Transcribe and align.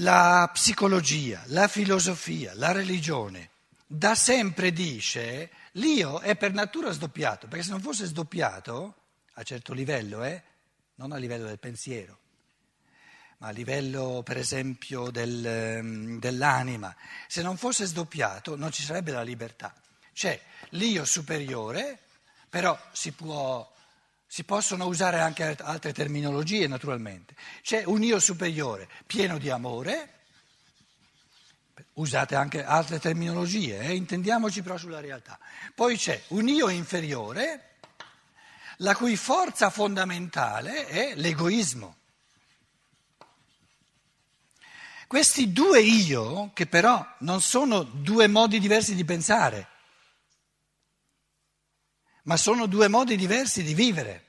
La 0.00 0.48
psicologia, 0.52 1.42
la 1.46 1.66
filosofia, 1.66 2.52
la 2.54 2.70
religione 2.70 3.50
da 3.84 4.14
sempre 4.14 4.70
dice 4.70 5.50
l'io 5.72 6.20
è 6.20 6.36
per 6.36 6.52
natura 6.52 6.92
sdoppiato, 6.92 7.48
perché 7.48 7.64
se 7.64 7.70
non 7.70 7.80
fosse 7.80 8.04
sdoppiato, 8.04 8.94
a 9.32 9.42
certo 9.42 9.72
livello, 9.72 10.22
eh, 10.22 10.40
non 10.96 11.10
a 11.10 11.16
livello 11.16 11.46
del 11.46 11.58
pensiero, 11.58 12.18
ma 13.38 13.48
a 13.48 13.50
livello 13.50 14.22
per 14.24 14.36
esempio 14.36 15.10
del, 15.10 15.44
ehm, 15.44 16.20
dell'anima, 16.20 16.94
se 17.26 17.42
non 17.42 17.56
fosse 17.56 17.84
sdoppiato 17.84 18.54
non 18.56 18.70
ci 18.70 18.84
sarebbe 18.84 19.10
la 19.10 19.22
libertà. 19.22 19.74
C'è 20.12 20.40
l'io 20.70 21.04
superiore, 21.04 21.98
però 22.48 22.78
si, 22.92 23.10
può, 23.10 23.68
si 24.30 24.44
possono 24.44 24.84
usare 24.86 25.20
anche 25.20 25.56
altre 25.58 25.94
terminologie 25.94 26.68
naturalmente. 26.68 27.34
C'è 27.62 27.82
un 27.86 28.02
io 28.02 28.20
superiore 28.20 28.86
pieno 29.06 29.38
di 29.38 29.48
amore, 29.48 30.16
usate 31.94 32.34
anche 32.34 32.62
altre 32.62 33.00
terminologie, 33.00 33.80
eh? 33.80 33.94
intendiamoci 33.94 34.62
però 34.62 34.76
sulla 34.76 35.00
realtà. 35.00 35.38
Poi 35.74 35.96
c'è 35.96 36.22
un 36.28 36.46
io 36.46 36.68
inferiore, 36.68 37.76
la 38.78 38.94
cui 38.94 39.16
forza 39.16 39.70
fondamentale 39.70 40.86
è 40.86 41.14
l'egoismo. 41.14 41.96
Questi 45.06 45.54
due 45.54 45.80
io, 45.80 46.50
che 46.52 46.66
però 46.66 47.04
non 47.20 47.40
sono 47.40 47.82
due 47.82 48.26
modi 48.26 48.60
diversi 48.60 48.94
di 48.94 49.06
pensare, 49.06 49.68
ma 52.28 52.36
sono 52.36 52.66
due 52.66 52.88
modi 52.88 53.16
diversi 53.16 53.62
di 53.62 53.72
vivere. 53.72 54.26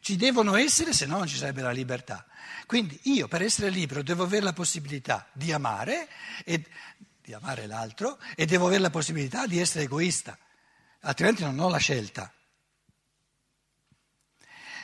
Ci 0.00 0.16
devono 0.16 0.56
essere, 0.56 0.92
se 0.92 1.06
no 1.06 1.18
non 1.18 1.28
ci 1.28 1.36
sarebbe 1.36 1.62
la 1.62 1.70
libertà. 1.70 2.26
Quindi 2.66 2.98
io 3.04 3.28
per 3.28 3.40
essere 3.40 3.70
libero 3.70 4.02
devo 4.02 4.24
avere 4.24 4.42
la 4.42 4.52
possibilità 4.52 5.28
di 5.32 5.52
amare, 5.52 6.08
e, 6.44 6.66
di 7.22 7.32
amare 7.32 7.66
l'altro 7.66 8.18
e 8.34 8.46
devo 8.46 8.66
avere 8.66 8.80
la 8.80 8.90
possibilità 8.90 9.46
di 9.46 9.60
essere 9.60 9.84
egoista, 9.84 10.36
altrimenti 11.02 11.44
non 11.44 11.58
ho 11.60 11.68
la 11.68 11.78
scelta. 11.78 12.32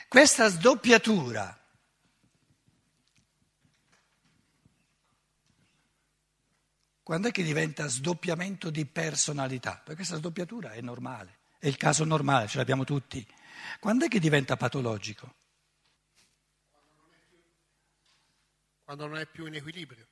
Questa 0.07 0.47
sdoppiatura 0.47 1.57
quando 7.03 7.27
è 7.27 7.31
che 7.31 7.43
diventa 7.43 7.87
sdoppiamento 7.87 8.69
di 8.69 8.85
personalità? 8.85 9.73
Perché 9.75 9.95
questa 9.95 10.15
sdoppiatura 10.15 10.71
è 10.71 10.79
normale, 10.79 11.40
è 11.61 11.67
il 11.67 11.77
caso 11.77 12.03
normale, 12.05 12.47
ce 12.47 12.57
l'abbiamo 12.57 12.83
tutti. 12.83 13.23
Quando 13.79 14.05
è 14.05 14.07
che 14.07 14.19
diventa 14.19 14.57
patologico? 14.57 15.35
Quando 18.83 19.05
non 19.05 19.17
è 19.17 19.27
più 19.27 19.45
in 19.45 19.53
equilibrio. 19.53 20.07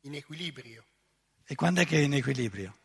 In 0.00 0.16
equilibrio. 0.16 0.84
E 1.46 1.54
quando 1.54 1.80
è 1.80 1.86
che 1.86 1.96
è 1.96 2.00
in 2.00 2.12
equilibrio? 2.12 2.76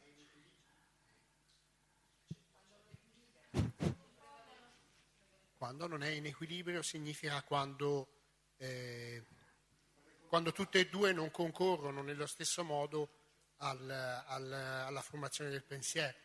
Quando 5.58 5.88
non 5.88 6.02
è 6.02 6.12
in 6.12 6.28
equilibrio 6.28 6.82
significa 6.82 7.44
quando, 7.44 8.08
eh, 8.56 9.26
quando 10.30 10.54
tutte 10.54 10.80
e 10.80 10.88
due 10.88 11.12
non 11.12 11.30
concorrono 11.30 12.02
nello 12.02 12.26
stesso 12.26 12.64
modo 12.64 13.10
al, 13.58 13.90
al, 13.90 14.54
alla 14.54 15.02
formazione 15.02 15.50
del 15.50 15.66
pensiero. 15.66 16.16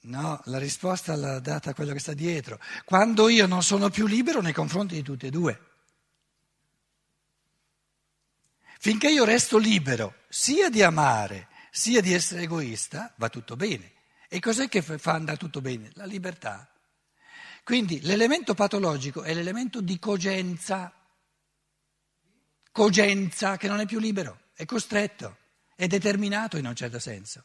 No, 0.00 0.40
la 0.44 0.58
risposta 0.58 1.16
l'ha 1.16 1.40
data 1.40 1.74
quello 1.74 1.92
che 1.92 1.98
sta 1.98 2.14
dietro. 2.14 2.60
Quando 2.84 3.28
io 3.28 3.46
non 3.46 3.62
sono 3.62 3.90
più 3.90 4.06
libero 4.06 4.40
nei 4.40 4.52
confronti 4.52 4.94
di 4.94 5.02
tutte 5.02 5.26
e 5.26 5.30
due. 5.30 5.60
Finché 8.78 9.10
io 9.10 9.24
resto 9.24 9.58
libero 9.58 10.14
sia 10.28 10.70
di 10.70 10.82
amare 10.82 11.48
sia 11.70 12.00
di 12.00 12.12
essere 12.12 12.42
egoista, 12.42 13.12
va 13.16 13.28
tutto 13.28 13.56
bene. 13.56 13.92
E 14.28 14.40
cos'è 14.40 14.68
che 14.68 14.82
fa 14.82 15.12
andare 15.12 15.38
tutto 15.38 15.60
bene? 15.60 15.90
La 15.94 16.04
libertà. 16.04 16.68
Quindi 17.62 18.00
l'elemento 18.02 18.54
patologico 18.54 19.22
è 19.22 19.32
l'elemento 19.32 19.80
di 19.80 19.98
cogenza, 19.98 20.92
cogenza 22.72 23.56
che 23.56 23.68
non 23.68 23.80
è 23.80 23.86
più 23.86 23.98
libero, 23.98 24.40
è 24.54 24.64
costretto, 24.64 25.36
è 25.74 25.86
determinato 25.86 26.56
in 26.56 26.66
un 26.66 26.74
certo 26.74 26.98
senso. 26.98 27.44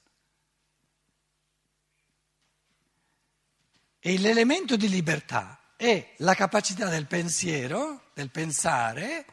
E 4.06 4.18
l'elemento 4.18 4.76
di 4.76 4.90
libertà 4.90 5.76
è 5.78 6.16
la 6.18 6.36
capacità 6.36 6.90
del 6.90 7.08
pensiero, 7.08 8.12
del 8.14 8.32
pensare, 8.32 9.26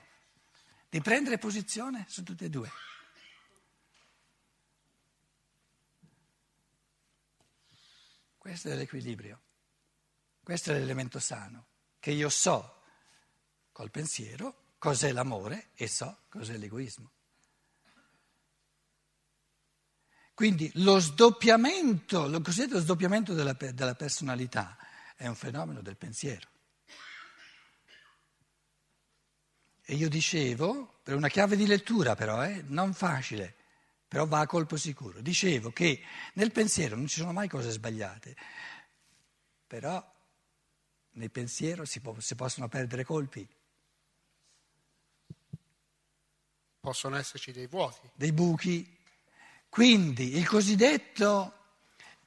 di 0.89 1.01
prendere 1.01 1.39
posizione 1.39 2.05
su 2.09 2.23
tutte 2.23 2.45
e 2.45 2.49
due. 2.49 2.71
Questo 8.39 8.69
è 8.69 8.77
l'equilibrio, 8.77 9.41
questo 10.41 10.71
è 10.71 10.79
l'elemento 10.79 11.19
sano, 11.19 11.67
che 11.99 12.13
io 12.13 12.29
so 12.29 12.83
col 13.73 13.91
pensiero 13.91 14.75
cos'è 14.79 15.11
l'amore 15.11 15.71
e 15.75 15.89
so 15.89 16.23
cos'è 16.29 16.57
l'egoismo. 16.57 17.11
Quindi 20.41 20.71
lo 20.77 20.99
sdoppiamento, 20.99 22.27
lo 22.27 22.41
cosiddetto 22.41 22.81
sdoppiamento 22.81 23.35
della, 23.35 23.53
della 23.53 23.95
personalità 23.95 24.79
è 25.15 25.27
un 25.27 25.35
fenomeno 25.35 25.83
del 25.83 25.99
pensiero. 25.99 26.49
E 29.83 29.95
io 29.95 30.09
dicevo, 30.09 31.01
per 31.03 31.15
una 31.15 31.29
chiave 31.29 31.57
di 31.57 31.67
lettura 31.67 32.15
però, 32.15 32.43
eh, 32.43 32.65
non 32.69 32.95
facile, 32.95 33.55
però 34.09 34.27
va 34.27 34.39
a 34.39 34.47
colpo 34.47 34.79
sicuro, 34.79 35.21
dicevo 35.21 35.73
che 35.73 36.03
nel 36.33 36.53
pensiero 36.53 36.97
non 36.97 37.07
ci 37.07 37.21
sono 37.21 37.35
mai 37.35 37.47
cose 37.47 37.69
sbagliate, 37.69 38.35
però 39.67 40.03
nel 41.11 41.31
pensiero 41.31 41.85
si, 41.85 42.01
può, 42.01 42.19
si 42.19 42.35
possono 42.35 42.67
perdere 42.67 43.05
colpi. 43.05 43.47
Possono 46.81 47.17
esserci 47.17 47.53
dei 47.53 47.67
vuoti. 47.67 48.11
Dei 48.15 48.33
buchi. 48.33 49.00
Quindi 49.71 50.37
il 50.37 50.49
cosiddetto 50.49 51.55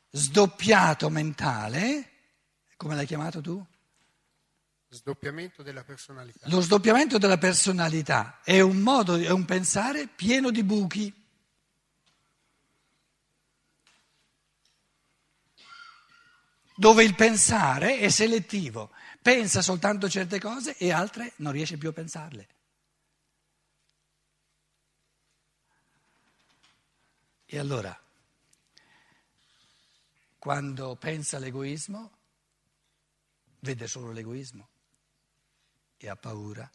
sdoppiato 0.09 1.09
mentale, 1.09 2.11
come 2.77 2.95
l'hai 2.95 3.05
chiamato 3.05 3.41
tu? 3.41 3.63
Sdoppiamento 4.87 5.61
della 5.61 5.83
personalità. 5.83 6.47
Lo 6.49 6.61
sdoppiamento 6.61 7.17
della 7.17 7.37
personalità 7.37 8.39
è 8.43 8.61
un 8.61 8.77
modo, 8.77 9.15
è 9.15 9.29
un 9.29 9.43
pensare 9.43 10.07
pieno 10.07 10.51
di 10.51 10.63
buchi. 10.63 11.13
Dove 16.75 17.03
il 17.03 17.13
pensare 17.13 17.97
è 17.97 18.09
selettivo, 18.09 18.91
pensa 19.21 19.61
soltanto 19.61 20.09
certe 20.09 20.39
cose 20.39 20.77
e 20.77 20.93
altre 20.93 21.33
non 21.37 21.51
riesce 21.51 21.77
più 21.77 21.89
a 21.89 21.93
pensarle. 21.93 22.47
E 27.53 27.59
allora, 27.59 27.95
quando 30.39 30.95
pensa 30.95 31.37
all'egoismo, 31.37 32.11
vede 33.59 33.85
solo 33.85 34.11
l'egoismo 34.11 34.67
e 35.95 36.09
ha 36.09 36.15
paura. 36.15 36.67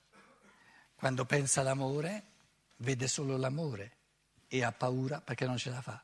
Quando 0.95 1.25
pensa 1.25 1.63
all'amore, 1.63 2.23
vede 2.77 3.09
solo 3.09 3.37
l'amore 3.37 3.97
e 4.47 4.63
ha 4.63 4.71
paura 4.71 5.21
perché 5.21 5.47
non 5.47 5.59
ce 5.59 5.71
la 5.71 5.83
fa. 5.83 6.01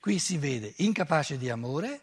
Qui 0.00 0.18
si 0.18 0.36
vede 0.36 0.74
incapace 0.78 1.38
di 1.38 1.48
amore 1.48 2.00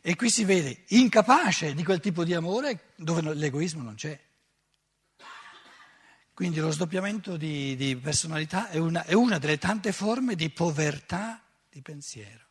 e 0.00 0.14
qui 0.14 0.30
si 0.30 0.44
vede 0.44 0.84
incapace 0.90 1.74
di 1.74 1.82
quel 1.82 1.98
tipo 1.98 2.22
di 2.22 2.34
amore 2.34 2.92
dove 2.94 3.34
l'egoismo 3.34 3.82
non 3.82 3.96
c'è. 3.96 4.16
Quindi 6.40 6.58
lo 6.58 6.70
sdoppiamento 6.70 7.36
di, 7.36 7.76
di 7.76 7.94
personalità 7.96 8.70
è 8.70 8.78
una, 8.78 9.04
è 9.04 9.12
una 9.12 9.36
delle 9.36 9.58
tante 9.58 9.92
forme 9.92 10.34
di 10.34 10.48
povertà 10.48 11.38
di 11.68 11.82
pensiero. 11.82 12.48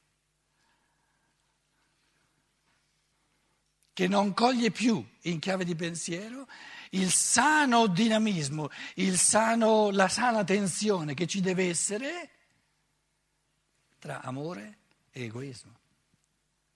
che 3.91 4.07
non 4.07 4.35
coglie 4.35 4.69
più 4.69 5.03
in 5.21 5.39
chiave 5.39 5.65
di 5.65 5.75
pensiero 5.75 6.47
il 6.91 7.09
sano 7.09 7.87
dinamismo, 7.87 8.69
il 8.95 9.17
sano, 9.17 9.89
la 9.89 10.07
sana 10.07 10.43
tensione 10.43 11.15
che 11.15 11.25
ci 11.25 11.41
deve 11.41 11.67
essere 11.67 12.29
tra 13.97 14.21
amore 14.21 14.77
e 15.09 15.23
egoismo. 15.23 15.79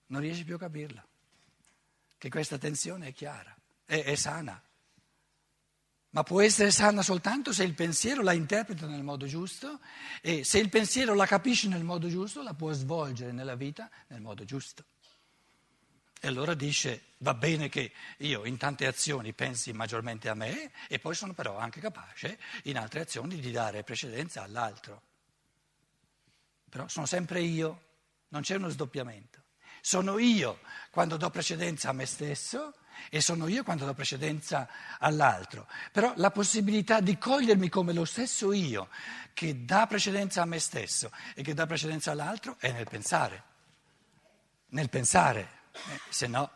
Non 0.06 0.20
riesce 0.20 0.42
più 0.42 0.56
a 0.56 0.58
capirla, 0.58 1.06
che 2.18 2.28
questa 2.28 2.58
tensione 2.58 3.06
è 3.06 3.12
chiara, 3.12 3.56
è, 3.84 4.02
è 4.02 4.16
sana, 4.16 4.60
ma 6.14 6.22
può 6.22 6.40
essere 6.40 6.70
sana 6.70 7.02
soltanto 7.02 7.52
se 7.52 7.64
il 7.64 7.74
pensiero 7.74 8.22
la 8.22 8.32
interpreta 8.32 8.86
nel 8.86 9.02
modo 9.02 9.26
giusto 9.26 9.80
e 10.20 10.44
se 10.44 10.58
il 10.58 10.68
pensiero 10.68 11.12
la 11.14 11.26
capisce 11.26 11.66
nel 11.66 11.82
modo 11.82 12.08
giusto 12.08 12.40
la 12.40 12.54
può 12.54 12.70
svolgere 12.72 13.32
nella 13.32 13.56
vita 13.56 13.90
nel 14.08 14.20
modo 14.20 14.44
giusto. 14.44 14.84
E 16.20 16.28
allora 16.28 16.54
dice, 16.54 17.02
va 17.18 17.34
bene 17.34 17.68
che 17.68 17.92
io 18.18 18.44
in 18.44 18.56
tante 18.56 18.86
azioni 18.86 19.32
pensi 19.32 19.72
maggiormente 19.72 20.28
a 20.28 20.34
me 20.34 20.70
e 20.88 21.00
poi 21.00 21.16
sono 21.16 21.34
però 21.34 21.58
anche 21.58 21.80
capace 21.80 22.38
in 22.64 22.78
altre 22.78 23.00
azioni 23.00 23.40
di 23.40 23.50
dare 23.50 23.82
precedenza 23.82 24.42
all'altro. 24.42 25.02
Però 26.70 26.86
sono 26.86 27.06
sempre 27.06 27.40
io, 27.40 27.82
non 28.28 28.42
c'è 28.42 28.54
uno 28.54 28.68
sdoppiamento. 28.68 29.42
Sono 29.80 30.18
io 30.18 30.60
quando 30.90 31.16
do 31.16 31.28
precedenza 31.28 31.88
a 31.88 31.92
me 31.92 32.06
stesso 32.06 32.72
e 33.10 33.20
sono 33.20 33.48
io 33.48 33.62
quando 33.62 33.84
do 33.84 33.94
precedenza 33.94 34.68
all'altro. 34.98 35.66
Però 35.92 36.12
la 36.16 36.30
possibilità 36.30 37.00
di 37.00 37.18
cogliermi 37.18 37.68
come 37.68 37.92
lo 37.92 38.04
stesso 38.04 38.52
io 38.52 38.88
che 39.32 39.64
dà 39.64 39.86
precedenza 39.86 40.42
a 40.42 40.46
me 40.46 40.58
stesso 40.58 41.10
e 41.34 41.42
che 41.42 41.54
dà 41.54 41.66
precedenza 41.66 42.12
all'altro 42.12 42.56
è 42.58 42.72
nel 42.72 42.88
pensare. 42.88 43.42
Nel 44.68 44.88
pensare, 44.88 45.48
eh, 45.72 46.00
se 46.08 46.26
no. 46.26 46.50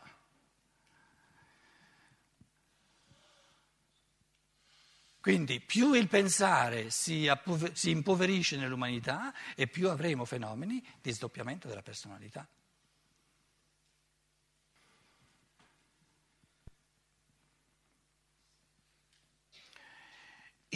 Quindi 5.20 5.60
più 5.60 5.92
il 5.92 6.08
pensare 6.08 6.90
si, 6.90 7.28
appove- 7.28 7.74
si 7.74 7.90
impoverisce 7.90 8.56
nell'umanità 8.56 9.34
e 9.54 9.66
più 9.66 9.90
avremo 9.90 10.24
fenomeni 10.24 10.82
di 11.02 11.12
sdoppiamento 11.12 11.68
della 11.68 11.82
personalità. 11.82 12.48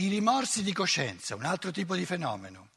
I 0.02 0.08
rimorsi 0.08 0.64
di 0.64 0.72
coscienza, 0.72 1.36
un 1.36 1.44
altro 1.44 1.70
tipo 1.70 1.94
di 1.94 2.04
fenomeno, 2.04 2.70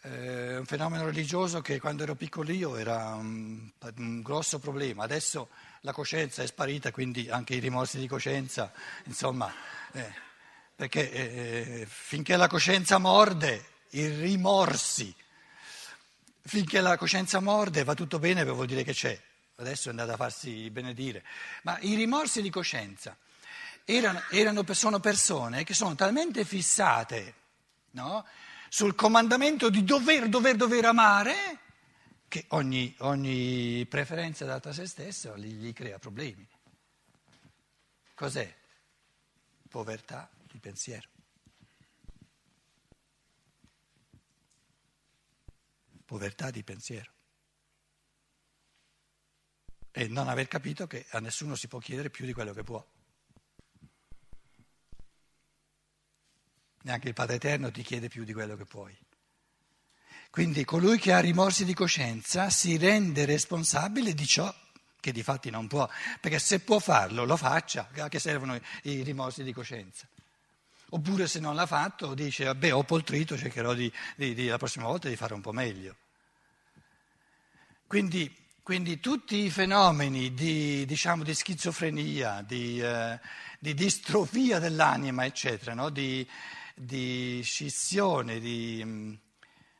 eh, 0.00 0.56
un 0.56 0.64
fenomeno 0.64 1.04
religioso 1.04 1.60
che 1.60 1.78
quando 1.78 2.04
ero 2.04 2.14
piccolino 2.14 2.76
era 2.76 3.16
un, 3.16 3.70
un, 3.96 4.22
grosso 4.22 4.58
problema, 4.58 5.04
adesso 5.04 5.50
la 5.82 5.92
coscienza 5.92 6.42
è 6.42 6.46
sparita, 6.46 6.90
quindi 6.90 7.28
anche 7.28 7.54
i 7.54 7.58
rimorsi 7.58 7.98
di 7.98 8.08
coscienza, 8.08 8.72
insomma, 9.04 9.52
eh, 9.92 10.10
perché 10.74 11.12
eh, 11.12 11.86
finché 11.86 12.34
la 12.36 12.48
coscienza 12.48 12.96
morde, 12.96 13.66
i 13.90 14.06
rimorsi, 14.06 15.14
finché 16.40 16.80
la 16.80 16.96
coscienza 16.96 17.40
morde 17.40 17.84
va 17.84 17.92
tutto 17.92 18.18
bene, 18.18 18.42
vuol 18.46 18.64
dire 18.64 18.84
che 18.84 18.94
c'è, 18.94 19.20
adesso 19.56 19.88
è 19.88 19.90
andata 19.90 20.14
a 20.14 20.16
farsi 20.16 20.70
benedire, 20.70 21.22
ma 21.64 21.76
i 21.80 21.94
rimorsi 21.94 22.40
di 22.40 22.48
coscienza 22.48 23.14
erano, 23.84 24.22
erano, 24.30 24.64
sono 24.72 25.00
persone 25.00 25.64
che 25.64 25.74
sono 25.74 25.94
talmente 25.94 26.44
fissate 26.44 27.34
no, 27.92 28.26
sul 28.68 28.94
comandamento 28.94 29.70
di 29.70 29.84
dover, 29.84 30.28
dover, 30.28 30.56
dover 30.56 30.84
amare 30.84 31.58
che 32.28 32.46
ogni, 32.48 32.94
ogni 33.00 33.84
preferenza 33.86 34.44
data 34.44 34.70
a 34.70 34.72
se 34.72 34.86
stesso 34.86 35.36
gli, 35.36 35.52
gli 35.54 35.72
crea 35.72 35.98
problemi. 35.98 36.48
Cos'è? 38.14 38.56
Povertà 39.68 40.30
di 40.50 40.58
pensiero. 40.58 41.08
Povertà 46.04 46.50
di 46.50 46.62
pensiero. 46.62 47.10
E 49.90 50.08
non 50.08 50.28
aver 50.28 50.48
capito 50.48 50.86
che 50.86 51.04
a 51.10 51.20
nessuno 51.20 51.54
si 51.54 51.68
può 51.68 51.78
chiedere 51.78 52.08
più 52.08 52.24
di 52.24 52.32
quello 52.32 52.54
che 52.54 52.62
può. 52.62 52.82
Neanche 56.82 57.08
il 57.08 57.14
Padre 57.14 57.36
Eterno 57.36 57.70
ti 57.70 57.82
chiede 57.82 58.08
più 58.08 58.24
di 58.24 58.32
quello 58.32 58.56
che 58.56 58.64
puoi. 58.64 58.96
Quindi 60.30 60.64
colui 60.64 60.98
che 60.98 61.12
ha 61.12 61.20
rimorsi 61.20 61.64
di 61.64 61.74
coscienza 61.74 62.48
si 62.48 62.78
rende 62.78 63.26
responsabile 63.26 64.14
di 64.14 64.26
ciò 64.26 64.52
che 65.02 65.12
di 65.12 65.22
fatti 65.22 65.50
non 65.50 65.66
può, 65.66 65.88
perché 66.20 66.38
se 66.38 66.60
può 66.60 66.78
farlo 66.78 67.24
lo 67.24 67.36
faccia, 67.36 67.88
a 67.96 68.08
che 68.08 68.20
servono 68.20 68.58
i 68.84 69.02
rimorsi 69.02 69.42
di 69.42 69.52
coscienza. 69.52 70.06
Oppure 70.90 71.26
se 71.26 71.40
non 71.40 71.54
l'ha 71.54 71.66
fatto 71.66 72.14
dice, 72.14 72.44
vabbè 72.44 72.72
ho 72.72 72.84
poltrito, 72.84 73.36
cercherò 73.36 73.74
di, 73.74 73.92
di, 74.14 74.32
di, 74.32 74.46
la 74.46 74.58
prossima 74.58 74.86
volta 74.86 75.08
di 75.08 75.16
fare 75.16 75.34
un 75.34 75.40
po' 75.40 75.52
meglio. 75.52 75.96
Quindi, 77.86 78.32
quindi 78.62 79.00
tutti 79.00 79.36
i 79.36 79.50
fenomeni 79.50 80.34
di, 80.34 80.86
diciamo, 80.86 81.24
di 81.24 81.34
schizofrenia, 81.34 82.42
di, 82.46 82.80
eh, 82.80 83.18
di, 83.58 83.74
distrofia 83.74 84.58
dell'anima, 84.60 85.24
eccetera, 85.24 85.74
no? 85.74 85.90
di, 85.90 86.26
di 86.74 87.40
scissione, 87.42 88.40
di 88.40 88.82
mm, 88.84 89.14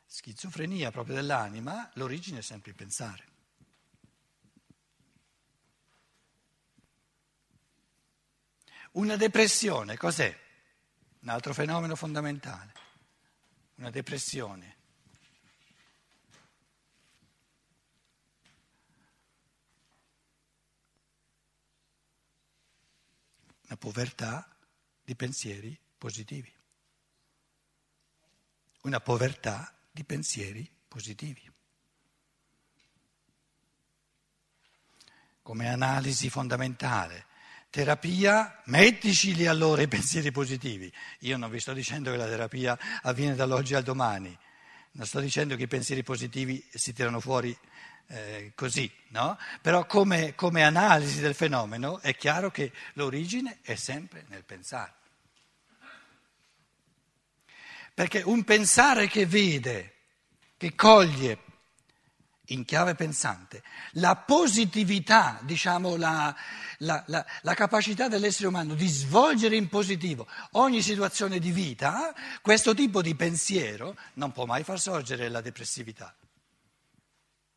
schizofrenia 0.06 0.90
proprio 0.90 1.14
dell'anima, 1.14 1.90
l'origine 1.94 2.38
è 2.38 2.42
sempre 2.42 2.70
il 2.70 2.76
pensare. 2.76 3.30
Una 8.92 9.16
depressione, 9.16 9.96
cos'è? 9.96 10.38
Un 11.20 11.28
altro 11.28 11.54
fenomeno 11.54 11.96
fondamentale. 11.96 12.72
Una 13.76 13.90
depressione. 13.90 14.76
Una 23.64 23.76
povertà 23.78 24.46
di 25.02 25.16
pensieri 25.16 25.78
positivi 25.96 26.60
una 28.82 29.00
povertà 29.00 29.72
di 29.90 30.04
pensieri 30.04 30.68
positivi. 30.88 31.50
Come 35.42 35.68
analisi 35.68 36.30
fondamentale. 36.30 37.26
Terapia, 37.70 38.60
metticili 38.66 39.46
allora 39.46 39.82
i 39.82 39.88
pensieri 39.88 40.30
positivi. 40.30 40.92
Io 41.20 41.36
non 41.36 41.50
vi 41.50 41.58
sto 41.58 41.72
dicendo 41.72 42.10
che 42.10 42.16
la 42.16 42.26
terapia 42.26 42.78
avviene 43.02 43.34
dall'oggi 43.34 43.74
al 43.74 43.82
domani, 43.82 44.36
non 44.92 45.06
sto 45.06 45.20
dicendo 45.20 45.56
che 45.56 45.62
i 45.62 45.68
pensieri 45.68 46.02
positivi 46.02 46.62
si 46.70 46.92
tirano 46.92 47.18
fuori 47.18 47.56
eh, 48.08 48.52
così, 48.54 48.92
no? 49.08 49.38
Però 49.62 49.86
come, 49.86 50.34
come 50.34 50.62
analisi 50.62 51.20
del 51.20 51.34
fenomeno 51.34 51.98
è 52.00 52.14
chiaro 52.14 52.50
che 52.50 52.72
l'origine 52.94 53.60
è 53.62 53.74
sempre 53.74 54.26
nel 54.28 54.44
pensare. 54.44 54.92
Perché 57.94 58.22
un 58.24 58.44
pensare 58.44 59.06
che 59.06 59.26
vede, 59.26 59.94
che 60.56 60.74
coglie 60.74 61.38
in 62.46 62.64
chiave 62.64 62.94
pensante 62.94 63.62
la 63.92 64.16
positività, 64.16 65.38
diciamo 65.42 65.96
la, 65.96 66.34
la, 66.78 67.02
la, 67.06 67.24
la, 67.42 67.54
capacità 67.54 68.08
dell'essere 68.08 68.48
umano 68.48 68.74
di 68.74 68.86
svolgere 68.88 69.56
in 69.56 69.68
positivo 69.68 70.26
ogni 70.52 70.82
situazione 70.82 71.38
di 71.38 71.50
vita, 71.50 72.14
questo 72.40 72.74
tipo 72.74 73.02
di 73.02 73.14
pensiero 73.14 73.96
non 74.14 74.32
può 74.32 74.44
mai 74.44 74.64
far 74.64 74.80
sorgere 74.80 75.28
la 75.28 75.40
depressività. 75.40 76.14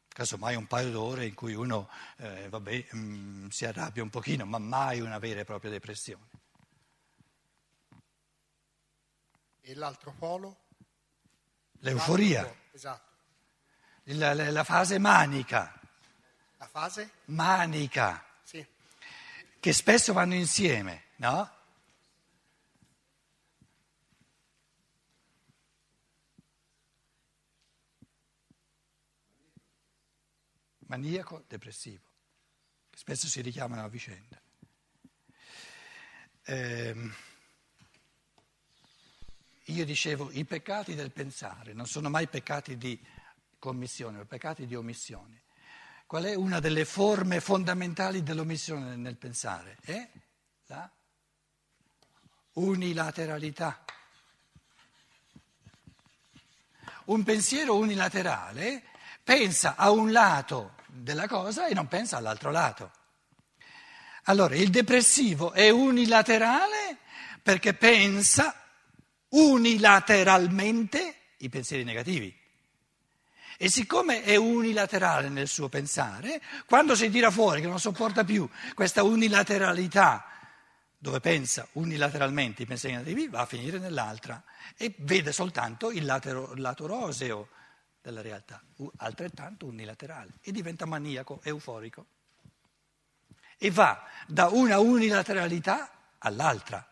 Casomai 0.07 0.55
un 0.55 0.67
paio 0.67 0.91
d'ore 0.91 1.25
in 1.25 1.33
cui 1.33 1.53
uno 1.53 1.89
eh, 2.17 2.47
vabbè, 2.49 2.85
mh, 2.91 2.97
mm, 2.97 3.47
si 3.47 3.65
arrabbia 3.65 4.03
un 4.03 4.09
pochino, 4.09 4.45
ma 4.45 4.59
mai 4.59 5.01
una 5.01 5.19
vera 5.19 5.41
e 5.41 5.45
propria 5.45 5.71
depressione. 5.71 6.43
E 9.67 9.73
l'altro 9.73 10.11
polo? 10.11 10.57
L'euforia. 11.79 12.43
L'altro, 12.43 12.61
esatto. 12.71 13.13
La, 14.03 14.35
la, 14.35 14.51
la, 14.51 14.63
fase 14.63 14.99
manica. 14.99 15.73
La 16.57 16.67
fase? 16.67 17.13
Manica. 17.25 18.23
Sì. 18.43 18.63
Che 19.59 19.73
spesso 19.73 20.13
vanno 20.13 20.35
insieme, 20.35 21.05
no? 21.15 21.51
Maniaco 30.85 31.43
depressivo, 31.47 32.03
che 32.91 32.99
spesso 32.99 33.25
si 33.27 33.41
richiamano 33.41 33.83
a 33.83 33.87
vicenda. 33.87 34.39
Ehm, 36.43 37.15
io 39.65 39.85
dicevo, 39.85 40.29
i 40.31 40.45
peccati 40.45 40.93
del 40.93 41.11
pensare 41.11 41.73
non 41.73 41.87
sono 41.87 42.09
mai 42.09 42.27
peccati 42.27 42.77
di 42.77 42.99
commissione, 43.57 44.17
ma 44.17 44.25
peccati 44.25 44.67
di 44.67 44.75
omissione. 44.75 45.43
Qual 46.05 46.23
è 46.23 46.35
una 46.35 46.59
delle 46.59 46.85
forme 46.85 47.39
fondamentali 47.39 48.21
dell'omissione 48.21 48.95
nel 48.95 49.15
pensare? 49.15 49.77
È 49.81 50.07
la 50.67 50.91
unilateralità. 52.53 53.83
Un 57.05 57.23
pensiero 57.23 57.75
unilaterale 57.75 58.83
pensa 59.23 59.75
a 59.75 59.89
un 59.89 60.11
lato 60.11 60.75
della 60.85 61.27
cosa 61.27 61.67
e 61.67 61.73
non 61.73 61.87
pensa 61.87 62.17
all'altro 62.17 62.51
lato. 62.51 62.91
Allora, 64.25 64.55
il 64.55 64.69
depressivo 64.69 65.53
è 65.53 65.69
unilaterale 65.69 66.97
perché 67.41 67.73
pensa 67.73 68.64
unilateralmente 69.35 71.15
i 71.37 71.49
pensieri 71.49 71.83
negativi. 71.83 72.33
E 73.57 73.69
siccome 73.69 74.23
è 74.23 74.35
unilaterale 74.35 75.29
nel 75.29 75.47
suo 75.47 75.69
pensare, 75.69 76.41
quando 76.65 76.95
si 76.95 77.09
tira 77.09 77.31
fuori 77.31 77.61
che 77.61 77.67
non 77.67 77.79
sopporta 77.79 78.23
più 78.23 78.49
questa 78.73 79.03
unilateralità, 79.03 80.25
dove 80.97 81.19
pensa 81.19 81.67
unilateralmente 81.73 82.63
i 82.63 82.65
pensieri 82.65 82.95
negativi, 82.95 83.27
va 83.27 83.41
a 83.41 83.45
finire 83.45 83.77
nell'altra 83.77 84.43
e 84.75 84.93
vede 84.99 85.31
soltanto 85.31 85.91
il 85.91 86.03
lato, 86.03 86.53
lato 86.55 86.85
roseo 86.85 87.49
della 88.01 88.21
realtà, 88.21 88.61
altrettanto 88.97 89.65
unilaterale, 89.65 90.33
e 90.41 90.51
diventa 90.51 90.85
maniaco, 90.85 91.41
euforico. 91.43 92.07
E 93.57 93.71
va 93.71 94.03
da 94.27 94.47
una 94.47 94.79
unilateralità 94.79 95.91
all'altra. 96.19 96.87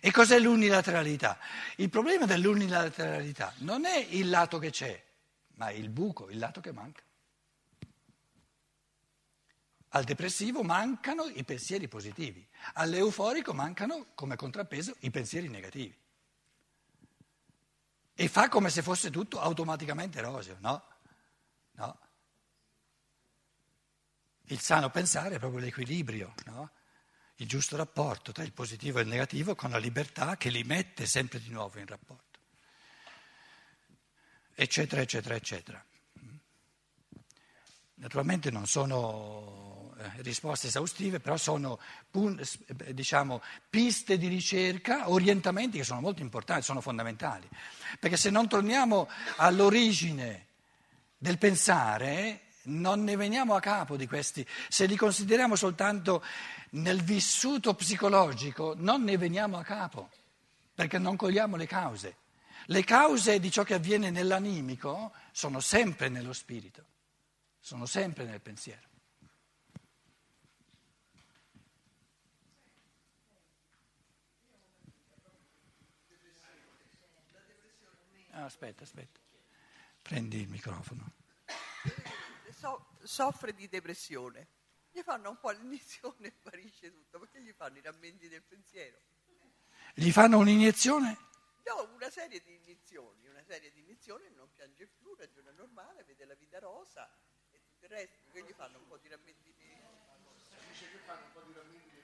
E 0.00 0.10
cos'è 0.10 0.38
l'unilateralità? 0.38 1.38
Il 1.76 1.90
problema 1.90 2.24
dell'unilateralità 2.24 3.52
non 3.58 3.84
è 3.84 3.96
il 3.96 4.28
lato 4.28 4.58
che 4.58 4.70
c'è, 4.70 5.04
ma 5.54 5.70
il 5.70 5.88
buco, 5.88 6.30
il 6.30 6.38
lato 6.38 6.60
che 6.60 6.72
manca. 6.72 7.02
Al 9.92 10.04
depressivo 10.04 10.62
mancano 10.62 11.24
i 11.24 11.44
pensieri 11.44 11.88
positivi, 11.88 12.46
all'euforico 12.74 13.54
mancano 13.54 14.08
come 14.14 14.36
contrappeso 14.36 14.94
i 15.00 15.10
pensieri 15.10 15.48
negativi. 15.48 15.96
E 18.14 18.28
fa 18.28 18.48
come 18.48 18.68
se 18.68 18.82
fosse 18.82 19.10
tutto 19.10 19.40
automaticamente 19.40 20.20
roseo, 20.20 20.56
no? 20.60 20.84
No. 21.72 21.98
Il 24.50 24.60
sano 24.60 24.90
pensare 24.90 25.36
è 25.36 25.38
proprio 25.38 25.60
l'equilibrio, 25.60 26.34
no? 26.46 26.70
Il 27.40 27.46
giusto 27.46 27.76
rapporto 27.76 28.32
tra 28.32 28.42
il 28.42 28.52
positivo 28.52 28.98
e 28.98 29.02
il 29.02 29.08
negativo 29.08 29.54
con 29.54 29.70
la 29.70 29.78
libertà 29.78 30.36
che 30.36 30.50
li 30.50 30.64
mette 30.64 31.06
sempre 31.06 31.40
di 31.40 31.50
nuovo 31.50 31.78
in 31.78 31.86
rapporto, 31.86 32.38
eccetera, 34.54 35.02
eccetera, 35.02 35.34
eccetera. 35.34 35.84
Naturalmente 37.94 38.50
non 38.50 38.66
sono 38.66 39.94
eh, 39.98 40.22
risposte 40.22 40.68
esaustive, 40.68 41.18
però 41.20 41.36
sono 41.36 41.80
diciamo, 42.92 43.42
piste 43.68 44.16
di 44.18 44.28
ricerca, 44.28 45.10
orientamenti 45.10 45.78
che 45.78 45.84
sono 45.84 46.00
molto 46.00 46.22
importanti, 46.22 46.62
sono 46.62 46.80
fondamentali, 46.80 47.48
perché 47.98 48.16
se 48.16 48.30
non 48.30 48.48
torniamo 48.48 49.08
all'origine 49.36 50.46
del 51.16 51.38
pensare 51.38 52.47
non 52.68 53.04
ne 53.04 53.16
veniamo 53.16 53.54
a 53.54 53.60
capo 53.60 53.96
di 53.96 54.06
questi, 54.06 54.46
se 54.68 54.86
li 54.86 54.96
consideriamo 54.96 55.56
soltanto 55.56 56.22
nel 56.70 57.02
vissuto 57.02 57.74
psicologico 57.74 58.74
non 58.76 59.02
ne 59.02 59.16
veniamo 59.16 59.58
a 59.58 59.62
capo, 59.62 60.10
perché 60.74 60.98
non 60.98 61.16
cogliamo 61.16 61.56
le 61.56 61.66
cause. 61.66 62.16
Le 62.66 62.84
cause 62.84 63.40
di 63.40 63.50
ciò 63.50 63.62
che 63.62 63.74
avviene 63.74 64.10
nell'animico 64.10 65.12
sono 65.32 65.60
sempre 65.60 66.08
nello 66.08 66.32
spirito, 66.32 66.84
sono 67.60 67.86
sempre 67.86 68.24
nel 68.24 68.40
pensiero. 68.40 68.86
Ah, 78.32 78.44
aspetta, 78.44 78.84
aspetta, 78.84 79.18
prendi 80.02 80.40
il 80.40 80.48
microfono. 80.48 81.10
So, 82.58 82.88
soffre 83.04 83.54
di 83.54 83.68
depressione 83.68 84.48
gli 84.90 85.00
fanno 85.02 85.30
un 85.30 85.38
po' 85.38 85.50
l'iniezione 85.50 86.26
e 86.26 86.32
guarisce 86.42 86.90
tutto, 86.90 87.20
perché 87.20 87.40
gli 87.40 87.52
fanno 87.52 87.78
i 87.78 87.80
rammenti 87.80 88.26
del 88.26 88.42
pensiero. 88.42 88.98
Gli 89.94 90.10
fanno 90.10 90.38
un'iniezione? 90.38 91.16
No, 91.62 91.88
una 91.94 92.10
serie 92.10 92.42
di 92.42 92.56
iniezioni, 92.56 93.28
una 93.28 93.44
serie 93.44 93.70
di 93.70 93.78
iniezioni, 93.78 94.28
non 94.34 94.50
piange 94.50 94.88
più, 94.88 95.14
ragiona 95.14 95.52
normale, 95.52 96.02
vede 96.02 96.24
la 96.24 96.34
vita 96.34 96.58
rosa 96.58 97.08
e 97.52 97.60
tutto 97.62 97.84
il 97.84 97.90
resto, 97.92 98.18
perché 98.24 98.48
gli 98.48 98.54
fanno 98.54 98.78
un 98.78 98.88
po' 98.88 98.96
di 98.96 99.06
rammenti 99.06 99.54
di... 99.56 99.76
Dice 100.66 100.90
che 100.90 100.98
fanno 101.06 101.26
un 101.26 101.32
po' 101.32 101.42
di 101.42 101.52
rammenti 101.52 101.97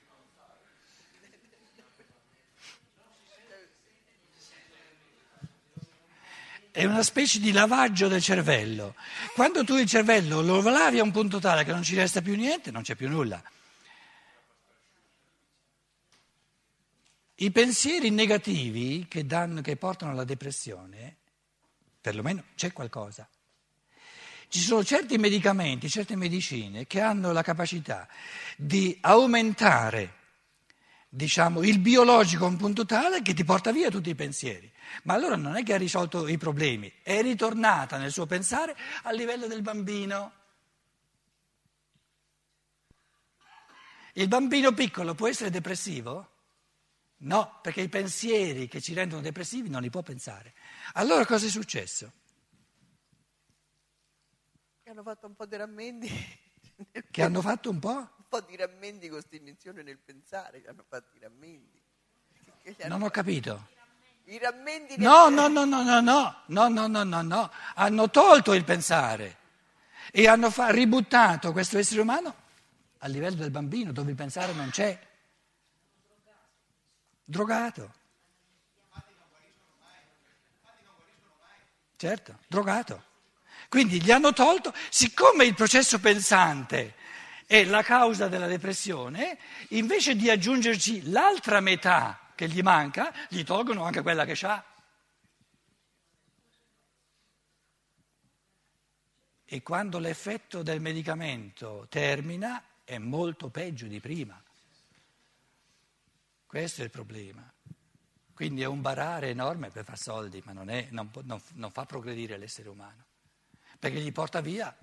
è 6.75 6.85
una 6.87 7.05
specie 7.05 7.39
di 7.39 7.53
lavaggio 7.53 8.09
del 8.09 8.21
cervello. 8.21 8.97
Quando 9.35 9.63
tu 9.63 9.77
il 9.77 9.87
cervello 9.87 10.41
lo 10.41 10.61
lavi 10.61 10.99
a 10.99 11.05
un 11.05 11.13
punto 11.13 11.39
tale 11.39 11.63
che 11.63 11.71
non 11.71 11.85
ci 11.85 11.95
resta 11.95 12.21
più 12.21 12.35
niente, 12.35 12.73
non 12.73 12.83
c'è 12.83 12.97
più 12.97 13.09
nulla. 13.09 13.41
I 17.37 17.51
pensieri 17.53 18.11
negativi 18.11 19.07
che, 19.09 19.25
danno, 19.25 19.61
che 19.61 19.77
portano 19.77 20.11
alla 20.11 20.25
depressione, 20.25 21.15
perlomeno 22.01 22.43
c'è 22.57 22.73
qualcosa. 22.73 23.29
Ci 24.49 24.59
sono 24.59 24.83
certi 24.83 25.17
medicamenti, 25.17 25.89
certe 25.89 26.17
medicine 26.17 26.89
che 26.89 27.01
hanno 27.01 27.31
la 27.31 27.43
capacità 27.43 28.09
di 28.57 28.99
aumentare 29.01 30.23
diciamo, 31.15 31.63
il 31.63 31.79
biologico 31.79 32.45
a 32.45 32.49
un 32.49 32.57
punto 32.57 32.85
tale 32.85 33.23
che 33.23 33.35
ti 33.35 33.45
porta 33.45 33.71
via 33.71 33.89
tutti 33.89 34.11
i 34.11 34.15
pensieri. 34.15 34.71
Ma 35.05 35.15
allora 35.15 35.37
non 35.37 35.57
è 35.57 35.63
che 35.63 35.75
ha 35.75 35.79
risolto 35.79 36.27
i 36.27 36.37
problemi, 36.37 36.93
è 37.03 37.23
ritornata 37.23 37.99
nel 37.99 38.11
suo 38.13 38.27
pensare 38.27 38.77
al 39.05 39.15
livello 39.15 39.47
del 39.47 39.63
bambino. 39.63 40.33
Il 44.15 44.29
bambino 44.29 44.73
piccolo 44.73 45.15
può 45.15 45.29
essere 45.29 45.51
depressivo? 45.51 46.31
No, 47.19 47.59
perché 47.63 47.81
i 47.81 47.89
pensieri 47.89 48.69
che 48.69 48.81
ci 48.81 48.93
rendono 48.93 49.23
depressivi 49.23 49.69
non 49.71 49.83
li 49.83 49.91
può 49.91 50.03
pensare. 50.03 50.53
Allora 50.95 51.25
cosa 51.25 51.47
è 51.47 51.49
successo? 51.49 52.13
Che 54.83 54.91
hanno 54.91 55.03
fatto 55.03 55.27
un 55.27 55.35
po' 55.35 55.47
di 55.47 55.57
rammenti. 55.57 56.09
Che 57.11 57.23
hanno 57.23 57.41
fatto 57.41 57.71
un 57.71 57.79
po'? 57.79 58.11
Po' 58.35 58.41
di 58.41 58.57
rammenti 58.57 59.07
con 59.07 59.19
questa 59.19 59.37
invenzione 59.37 59.85
nel 59.85 59.99
pensare, 59.99 60.61
che 60.61 60.69
hanno 60.69 60.85
fatto 60.89 61.17
i 61.17 61.21
rammenti. 61.21 61.81
Non 62.89 63.03
ho 63.03 63.11
capito. 63.11 63.69
I 64.25 64.39
rammenti 64.39 64.99
no, 64.99 65.29
no, 65.29 65.47
no, 65.47 65.65
no, 65.65 65.83
no, 65.83 66.01
no, 66.01 66.43
no, 66.47 66.69
no, 66.69 66.87
no, 66.89 67.03
no, 67.05 67.23
no, 67.23 67.53
hanno 67.75 68.11
tolto 68.11 68.55
il 68.55 68.65
pensare 68.65 69.37
e 70.11 70.27
hanno 70.27 70.51
fa- 70.51 70.71
ributtato 70.71 71.53
questo 71.53 71.79
essere 71.79 72.01
umano 72.01 72.35
a 72.99 73.07
livello 73.07 73.37
del 73.37 73.51
bambino 73.51 73.93
dove 73.93 74.11
il 74.11 74.17
pensare 74.17 74.53
non 74.53 74.71
c'è. 74.71 74.99
Drogato. 77.23 77.95
Certo, 81.97 82.39
drogato. 82.49 83.05
Quindi 83.69 84.03
gli 84.03 84.11
hanno 84.11 84.33
tolto, 84.33 84.75
siccome 84.89 85.45
il 85.45 85.55
processo 85.55 86.01
pensante 86.01 87.03
è 87.47 87.65
la 87.65 87.83
causa 87.83 88.29
della 88.29 88.47
depressione, 88.47 89.39
invece 89.71 90.17
di 90.17 90.31
aggiungerci 90.31 91.11
l'altra 91.11 91.61
metà 91.61 92.33
che 92.35 92.49
gli 92.49 92.63
manca, 92.63 93.13
gli 93.29 93.43
tolgono 93.43 93.85
anche 93.85 94.03
quella 94.03 94.25
che 94.25 94.47
ha. 94.47 94.65
E 99.45 99.63
quando 99.63 99.99
l'effetto 99.99 100.63
del 100.63 100.81
medicamento 100.81 101.87
termina 101.89 102.63
è 102.83 102.99
molto 102.99 103.51
peggio 103.51 103.87
di 103.87 104.01
prima. 104.01 104.43
Questo 106.47 106.81
è 106.81 106.85
il 106.85 106.91
problema. 106.91 107.53
Quindi 108.35 108.63
è 108.63 108.67
un 108.67 108.81
barare 108.81 109.29
enorme 109.29 109.71
per 109.71 109.85
far 109.85 109.99
soldi, 109.99 110.43
ma 110.45 110.53
non, 110.53 110.69
è, 110.69 110.89
non, 110.91 111.11
non, 111.23 111.41
non 111.53 111.71
fa 111.71 111.85
progredire 111.85 112.37
l'essere 112.37 112.69
umano, 112.69 113.05
perché 113.79 114.01
gli 114.01 114.11
porta 114.11 114.41
via 114.41 114.77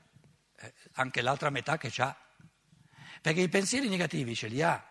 eh, 0.55 0.73
anche 0.93 1.21
l'altra 1.21 1.49
metà 1.49 1.77
che 1.77 1.91
ha. 2.01 2.15
Perché 3.21 3.41
i 3.41 3.49
pensieri 3.49 3.87
negativi 3.87 4.35
ce 4.35 4.47
li 4.47 4.61
ha, 4.61 4.83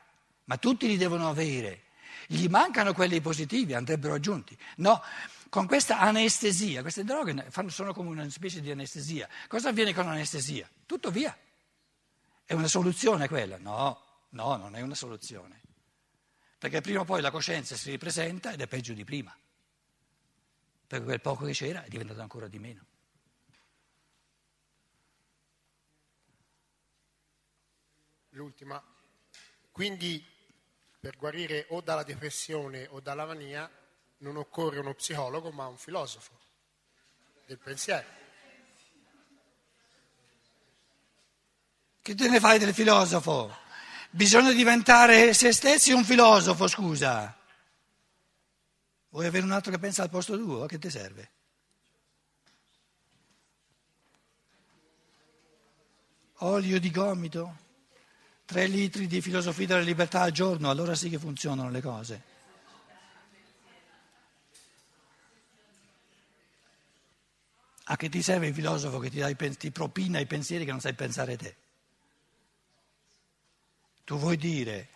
ma 0.45 0.57
tutti 0.57 0.87
li 0.87 0.97
devono 0.97 1.29
avere. 1.29 1.83
Gli 2.27 2.47
mancano 2.47 2.93
quelli 2.93 3.21
positivi, 3.21 3.75
andrebbero 3.75 4.15
aggiunti. 4.15 4.57
No, 4.77 5.03
con 5.49 5.67
questa 5.67 5.99
anestesia, 5.99 6.81
queste 6.81 7.03
droghe 7.03 7.51
sono 7.67 7.93
come 7.93 8.11
una 8.11 8.29
specie 8.31 8.61
di 8.61 8.71
anestesia. 8.71 9.29
Cosa 9.49 9.71
avviene 9.71 9.93
con 9.93 10.05
l'anestesia? 10.05 10.69
Tutto 10.87 11.11
via. 11.11 11.37
È 12.45 12.53
una 12.53 12.69
soluzione 12.69 13.27
quella? 13.27 13.59
No, 13.59 14.01
no, 14.31 14.57
non 14.57 14.77
è 14.77 14.81
una 14.81 14.95
soluzione. 14.95 15.61
Perché 16.57 16.81
prima 16.81 17.01
o 17.01 17.05
poi 17.05 17.21
la 17.21 17.33
coscienza 17.33 17.75
si 17.75 17.91
ripresenta 17.91 18.53
ed 18.53 18.61
è 18.61 18.69
peggio 18.69 18.93
di 18.93 19.03
prima. 19.03 19.37
Perché 20.87 21.05
quel 21.05 21.21
poco 21.21 21.47
che 21.47 21.53
c'era 21.53 21.83
è 21.83 21.89
diventato 21.89 22.21
ancora 22.21 22.47
di 22.47 22.59
meno. 22.61 22.87
L'ultima. 28.31 28.83
Quindi 29.71 30.25
per 30.99 31.17
guarire 31.17 31.67
o 31.71 31.81
dalla 31.81 32.03
depressione 32.03 32.87
o 32.91 33.01
dalla 33.01 33.25
mania 33.25 33.71
non 34.19 34.37
occorre 34.37 34.81
uno 34.81 34.95
psicologo 34.95 35.51
ma 35.51 35.67
un 35.67 35.77
filosofo 35.77 36.39
del 37.47 37.59
pensiero. 37.59 38.19
Che 42.03 42.15
te 42.15 42.29
ne 42.29 42.41
fai 42.41 42.59
del 42.59 42.75
filosofo? 42.75 43.57
Bisogna 44.11 44.53
diventare 44.53 45.33
se 45.35 45.53
stessi 45.53 45.93
un 45.93 46.05
filosofo, 46.05 46.67
scusa. 46.67 47.37
Vuoi 49.11 49.27
avere 49.27 49.45
un 49.45 49.53
altro 49.53 49.71
che 49.71 49.79
pensa 49.79 50.03
al 50.03 50.11
posto 50.11 50.37
tuo? 50.37 50.67
Che 50.67 50.79
ti 50.79 50.91
serve? 50.91 51.31
olio 56.43 56.81
di 56.81 56.91
gomito, 56.91 57.57
tre 58.51 58.67
litri 58.67 59.07
di 59.07 59.21
filosofia 59.21 59.69
della 59.69 59.81
libertà 59.81 60.23
al 60.23 60.33
giorno, 60.33 60.71
allora 60.71 60.97
sì 60.97 61.09
che 61.09 61.21
funzionano 61.21 61.71
le 61.71 61.81
cose. 61.81 62.23
A 67.85 67.97
che 67.97 68.09
ti 68.09 68.23
serve 68.23 68.49
il 68.49 68.55
filosofo 68.55 68.99
che 68.99 69.09
ti, 69.09 69.21
dai, 69.21 69.37
ti 69.57 69.71
propina 69.71 70.19
i 70.19 70.27
pensieri 70.27 70.65
che 70.65 70.73
non 70.73 70.81
sai 70.81 70.95
pensare 70.95 71.37
te? 71.37 71.57
Tu 74.03 74.19
vuoi 74.19 74.37
dire 74.37 74.89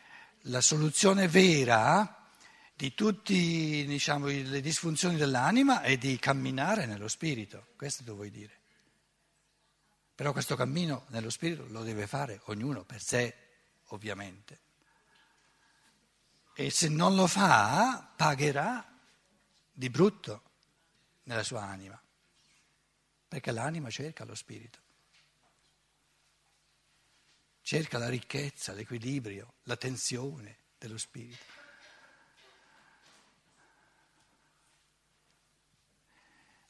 la 0.46 0.60
soluzione 0.60 1.28
vera 1.28 2.28
di 2.74 2.92
tutte 2.92 3.34
diciamo, 3.34 4.26
le 4.26 4.60
disfunzioni 4.60 5.14
dell'anima 5.14 5.80
è 5.82 5.96
di 5.96 6.18
camminare 6.18 6.86
nello 6.86 7.06
spirito, 7.06 7.68
questo 7.76 8.02
tu 8.02 8.16
vuoi 8.16 8.32
dire. 8.32 8.58
Però 10.12 10.32
questo 10.32 10.56
cammino 10.56 11.04
nello 11.10 11.30
spirito 11.30 11.66
lo 11.68 11.84
deve 11.84 12.08
fare 12.08 12.40
ognuno 12.46 12.82
per 12.82 13.00
sé, 13.00 13.43
ovviamente. 13.94 14.60
E 16.54 16.70
se 16.70 16.88
non 16.88 17.14
lo 17.14 17.26
fa, 17.26 18.12
pagherà 18.16 18.86
di 19.72 19.90
brutto 19.90 20.42
nella 21.24 21.42
sua 21.42 21.62
anima, 21.62 22.00
perché 23.26 23.50
l'anima 23.50 23.90
cerca 23.90 24.24
lo 24.24 24.34
spirito. 24.34 24.82
Cerca 27.62 27.98
la 27.98 28.08
ricchezza, 28.08 28.72
l'equilibrio, 28.72 29.54
la 29.62 29.76
tensione 29.76 30.58
dello 30.78 30.98
spirito. 30.98 31.62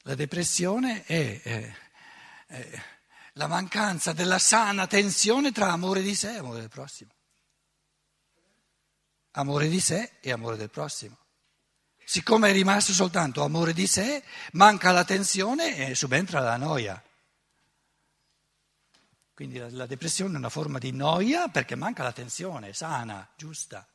La 0.02 0.14
depressione 0.14 1.04
è, 1.04 1.42
è, 1.42 1.74
è 2.46 2.82
la 3.34 3.46
mancanza 3.46 4.12
della 4.12 4.38
sana 4.38 4.86
tensione 4.86 5.50
tra 5.50 5.72
amore 5.72 6.02
di 6.02 6.14
sé 6.14 6.34
e 6.34 6.38
amore 6.38 6.60
del 6.60 6.68
prossimo. 6.68 7.13
Amore 9.36 9.68
di 9.68 9.80
sé 9.80 10.12
e 10.20 10.32
amore 10.32 10.56
del 10.56 10.70
prossimo. 10.70 11.16
Siccome 12.04 12.50
è 12.50 12.52
rimasto 12.52 12.92
soltanto 12.92 13.42
amore 13.42 13.72
di 13.72 13.86
sé, 13.86 14.22
manca 14.52 14.90
la 14.92 15.04
tensione 15.04 15.88
e 15.88 15.94
subentra 15.94 16.40
la 16.40 16.56
noia. 16.56 17.02
Quindi 19.34 19.58
la, 19.58 19.68
la 19.70 19.86
depressione 19.86 20.34
è 20.34 20.38
una 20.38 20.50
forma 20.50 20.78
di 20.78 20.92
noia 20.92 21.48
perché 21.48 21.74
manca 21.74 22.02
la 22.02 22.12
tensione 22.12 22.72
sana, 22.72 23.28
giusta. 23.36 23.86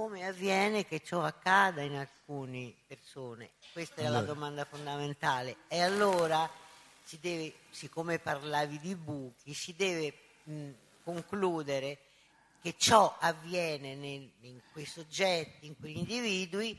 come 0.00 0.24
avviene 0.24 0.86
che 0.86 1.02
ciò 1.04 1.24
accada 1.24 1.82
in 1.82 1.96
alcune 1.96 2.72
persone? 2.86 3.50
Questa 3.72 4.00
è 4.00 4.06
allora. 4.06 4.20
la 4.20 4.26
domanda 4.26 4.64
fondamentale. 4.64 5.56
E 5.68 5.82
allora, 5.82 6.48
si 7.10 7.18
deve, 7.18 7.54
siccome 7.70 8.20
parlavi 8.20 8.78
di 8.78 8.94
buchi, 8.94 9.52
si 9.52 9.74
deve 9.74 10.14
mh, 10.44 10.70
concludere 11.02 11.98
che 12.62 12.76
ciò 12.78 13.16
avviene 13.18 13.96
nel, 13.96 14.30
in 14.42 14.60
quei 14.70 14.86
soggetti, 14.86 15.66
in 15.66 15.76
quegli 15.76 15.96
individui 15.96 16.78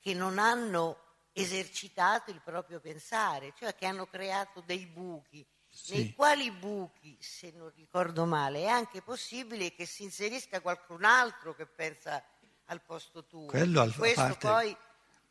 che 0.00 0.14
non 0.14 0.38
hanno 0.38 0.96
esercitato 1.34 2.30
il 2.30 2.40
proprio 2.42 2.80
pensare, 2.80 3.52
cioè 3.58 3.74
che 3.74 3.84
hanno 3.84 4.06
creato 4.06 4.62
dei 4.64 4.86
buchi, 4.86 5.44
sì. 5.68 5.96
nei 5.96 6.14
quali 6.14 6.50
buchi, 6.50 7.18
se 7.20 7.52
non 7.54 7.70
ricordo 7.76 8.24
male, 8.24 8.62
è 8.62 8.68
anche 8.68 9.02
possibile 9.02 9.74
che 9.74 9.84
si 9.84 10.02
inserisca 10.02 10.62
qualcun 10.62 11.04
altro 11.04 11.54
che 11.54 11.66
pensa 11.66 12.24
al 12.66 12.80
posto 12.80 13.26
tuo. 13.26 13.44
Quello 13.44 13.82
al, 13.82 13.94
Questo 13.94 14.20
parte, 14.22 14.46
poi 14.46 14.76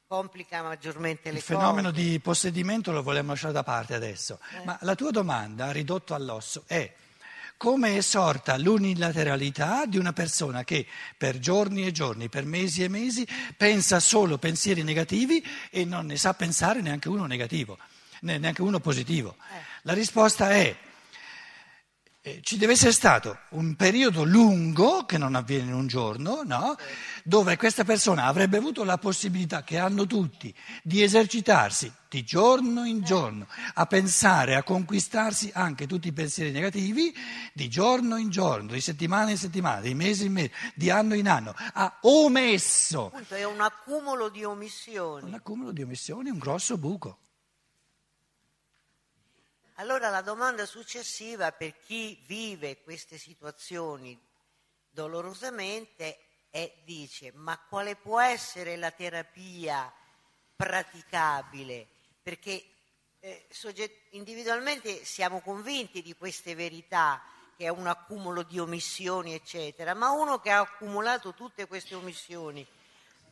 complica 0.08 0.64
maggiormente 0.64 1.32
le 1.32 1.42
cose. 1.42 1.52
Il 1.52 1.60
fenomeno 1.60 1.92
di 1.92 2.18
possedimento 2.22 2.94
lo 2.94 3.04
vogliamo 3.04 3.32
lasciare 3.32 3.52
da 3.52 3.64
parte 3.64 3.94
adesso. 3.94 4.40
Eh. 4.54 4.64
Ma 4.64 4.78
la 4.82 4.96
tua 4.96 5.12
domanda, 5.12 5.72
ridotto 5.72 6.14
all'osso, 6.14 6.64
è 6.66 6.94
come 7.58 7.98
è 7.98 8.02
sorta 8.02 8.56
l'unilateralità 8.58 9.86
di 9.86 9.98
una 9.98 10.14
persona 10.14 10.64
che 10.64 10.86
per 11.18 11.40
giorni 11.40 11.86
e 11.86 11.92
giorni, 11.92 12.30
per 12.30 12.46
mesi 12.46 12.84
e 12.84 12.88
mesi, 12.88 13.28
pensa 13.58 14.00
solo 14.00 14.38
pensieri 14.38 14.82
negativi 14.82 15.44
e 15.70 15.84
non 15.84 16.06
ne 16.06 16.16
sa 16.16 16.34
pensare 16.34 16.80
neanche 16.82 17.10
uno 17.10 17.26
negativo, 17.26 17.78
neanche 18.22 18.62
uno 18.62 18.80
positivo. 18.80 19.36
Eh. 19.52 19.62
La 19.82 19.94
risposta 19.94 20.52
è 20.52 20.74
eh, 22.28 22.40
ci 22.42 22.58
deve 22.58 22.74
essere 22.74 22.92
stato 22.92 23.38
un 23.52 23.76
periodo 23.76 24.26
lungo, 24.26 25.06
che 25.06 25.18
non 25.18 25.36
avviene 25.36 25.70
in 25.70 25.74
un 25.74 25.88
giorno, 25.88 26.42
no? 26.44 26.76
dove 27.24 27.56
questa 27.56 27.86
persona 27.86 28.26
avrebbe 28.26 28.58
avuto 28.58 28.84
la 28.84 28.98
possibilità, 28.98 29.64
che 29.64 29.78
hanno 29.78 30.06
tutti, 30.06 30.54
di 30.84 31.02
esercitarsi 31.02 31.90
di 32.10 32.24
giorno 32.24 32.84
in 32.86 33.02
giorno, 33.02 33.48
a 33.76 33.86
pensare, 33.86 34.56
a 34.56 34.64
conquistarsi 34.64 35.52
anche 35.54 35.88
tutti 35.88 36.10
i 36.10 36.14
pensieri 36.14 36.52
negativi, 36.52 37.14
di 37.54 37.70
giorno 37.70 38.18
in 38.18 38.30
giorno, 38.30 38.74
di 38.74 38.82
settimana 38.82 39.32
in 39.32 39.38
settimana, 39.38 39.80
di 39.80 39.94
mese 39.94 40.26
in 40.26 40.34
mese, 40.34 40.52
di 40.76 40.90
anno 40.90 41.16
in 41.16 41.30
anno, 41.30 41.54
ha 41.56 41.98
omesso. 42.02 43.08
Appunto, 43.08 43.36
è 43.36 43.46
un 43.46 43.62
accumulo 43.62 44.28
di 44.28 44.44
omissioni. 44.44 45.28
Un 45.28 45.34
accumulo 45.34 45.72
di 45.72 45.82
omissioni, 45.82 46.30
un 46.30 46.40
grosso 46.40 46.78
buco. 46.78 47.20
Allora 49.80 50.10
la 50.10 50.22
domanda 50.22 50.66
successiva 50.66 51.52
per 51.52 51.80
chi 51.80 52.20
vive 52.26 52.82
queste 52.82 53.20
situazioni 53.20 54.20
dolorosamente 54.90 56.18
è, 56.50 56.74
dice, 56.84 57.32
ma 57.36 57.60
quale 57.60 57.96
può 57.96 58.20
essere 58.20 58.76
la 58.76 58.90
terapia 58.90 59.94
praticabile? 60.56 61.88
Perché 62.24 62.66
eh, 63.20 63.46
sogget- 63.52 64.08
individualmente 64.12 65.06
siamo 65.06 65.42
convinti 65.42 66.02
di 66.02 66.16
queste 66.16 66.56
verità, 66.56 67.22
che 67.56 67.66
è 67.66 67.70
un 67.70 67.86
accumulo 67.86 68.42
di 68.42 68.58
omissioni, 68.58 69.36
eccetera, 69.36 69.94
ma 69.94 70.10
uno 70.10 70.40
che 70.40 70.50
ha 70.50 70.62
accumulato 70.62 71.36
tutte 71.36 71.68
queste 71.68 71.94
omissioni, 71.94 72.66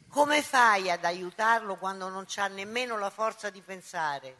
come 0.09 0.43
fai 0.43 0.91
ad 0.91 1.05
aiutarlo 1.05 1.77
quando 1.77 2.07
non 2.09 2.27
ha 2.35 2.47
nemmeno 2.47 2.99
la 2.99 3.09
forza 3.09 3.49
di 3.49 3.61
pensare? 3.61 4.37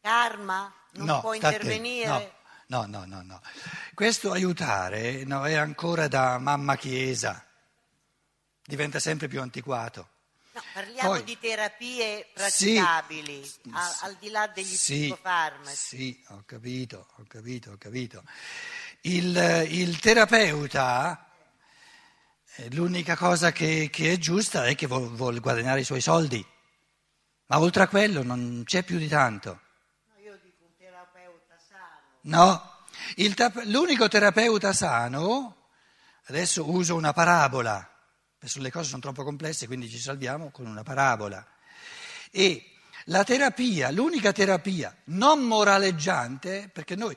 Karma? 0.00 0.80
Non 0.92 1.06
no, 1.06 1.20
può 1.20 1.34
intervenire? 1.34 2.32
No, 2.66 2.86
no, 2.86 3.04
no, 3.04 3.22
no. 3.22 3.40
Questo 3.94 4.32
aiutare 4.32 5.24
no, 5.24 5.46
è 5.46 5.54
ancora 5.54 6.08
da 6.08 6.38
mamma 6.38 6.76
chiesa, 6.76 7.44
diventa 8.64 8.98
sempre 8.98 9.28
più 9.28 9.40
antiquato. 9.40 10.08
No, 10.54 10.62
parliamo 10.74 11.08
Poi, 11.08 11.24
di 11.24 11.38
terapie 11.38 12.28
praticabili, 12.34 13.42
sì, 13.42 13.60
a, 13.70 13.98
al 14.02 14.16
di 14.20 14.28
là 14.28 14.46
degli 14.48 14.64
sì, 14.66 15.00
psicofarmaci. 15.04 15.76
Sì, 15.76 16.24
ho 16.28 16.42
capito, 16.44 17.08
ho 17.16 17.24
capito, 17.26 17.70
ho 17.70 17.76
capito. 17.78 18.22
Il, 19.02 19.66
il 19.70 19.98
terapeuta, 19.98 21.30
eh, 22.56 22.70
l'unica 22.74 23.16
cosa 23.16 23.50
che, 23.50 23.88
che, 23.90 24.12
è 24.12 24.18
giusta 24.18 24.66
è 24.66 24.74
che 24.74 24.86
vuole 24.86 25.08
vuol 25.08 25.40
guadagnare 25.40 25.80
i 25.80 25.84
suoi 25.84 26.02
soldi, 26.02 26.44
ma 27.46 27.58
oltre 27.58 27.84
a 27.84 27.88
quello 27.88 28.22
non 28.22 28.62
c'è 28.66 28.82
più 28.82 28.98
di 28.98 29.08
tanto. 29.08 29.60
No, 32.22 32.84
te- 33.14 33.52
l'unico 33.64 34.06
terapeuta 34.08 34.72
sano, 34.72 35.68
adesso 36.26 36.70
uso 36.70 36.94
una 36.94 37.12
parabola, 37.12 37.76
adesso 38.38 38.60
le 38.60 38.70
cose 38.70 38.88
sono 38.90 39.00
troppo 39.00 39.24
complesse, 39.24 39.66
quindi 39.66 39.88
ci 39.88 39.98
salviamo 39.98 40.50
con 40.50 40.66
una 40.66 40.82
parabola. 40.82 41.44
E 42.30 42.72
la 43.06 43.24
terapia, 43.24 43.90
l'unica 43.90 44.32
terapia 44.32 44.96
non 45.06 45.40
moraleggiante, 45.40 46.70
perché 46.72 46.94
noi 46.94 47.16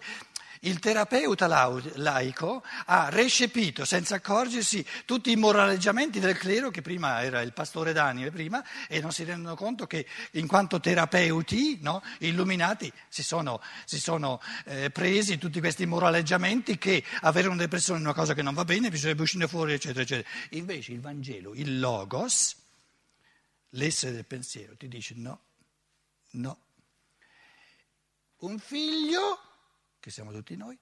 il 0.62 0.80
terapeuta 0.80 1.48
laico 1.48 2.64
ha 2.86 3.10
recepito 3.10 3.86
senza 3.86 4.16
accorgersi 4.16 4.86
tutti 5.06 5.32
i 5.32 5.36
moraleggiamenti 5.36 6.20
del 6.20 6.38
clero, 6.38 6.70
che 6.70 6.82
prima 6.82 7.24
era 7.24 7.42
il 7.42 7.54
pastore 7.54 7.94
d'anime, 7.94 8.32
prima, 8.32 8.64
e 8.88 9.00
non 9.02 9.12
si 9.12 9.24
rendono 9.24 9.56
conto 9.56 9.88
che 9.88 10.06
in 10.32 10.48
quanto 10.48 10.80
terapeuti 10.80 11.80
no, 11.82 12.02
illuminati 12.20 12.92
si 13.10 13.24
sono, 13.24 13.62
si 13.86 14.00
sono 14.00 14.42
eh, 14.66 14.90
presi 14.90 15.38
tutti 15.38 15.60
questi 15.60 15.86
moraleggiamenti 15.86 16.78
che 16.78 17.04
avere 17.22 17.48
una 17.48 17.58
depressione 17.58 18.00
è 18.00 18.04
una 18.04 18.14
cosa 18.14 18.34
che 18.34 18.42
non 18.42 18.54
va 18.54 18.66
bene, 18.66 18.90
bisogna 18.90 19.22
uscire 19.22 19.48
fuori, 19.48 19.74
eccetera, 19.74 20.02
eccetera. 20.02 20.28
Invece 20.52 20.92
il 20.92 21.02
Vangelo, 21.02 21.54
il 21.54 21.80
Logos, 21.80 22.56
l'essere 23.70 24.14
del 24.14 24.26
pensiero, 24.26 24.76
ti 24.76 24.88
dice 24.88 25.14
no, 25.18 25.40
no. 26.32 26.60
Un 28.38 28.60
figlio 28.60 29.40
che 30.06 30.12
siamo 30.12 30.32
tutti 30.32 30.56
noi. 30.56 30.78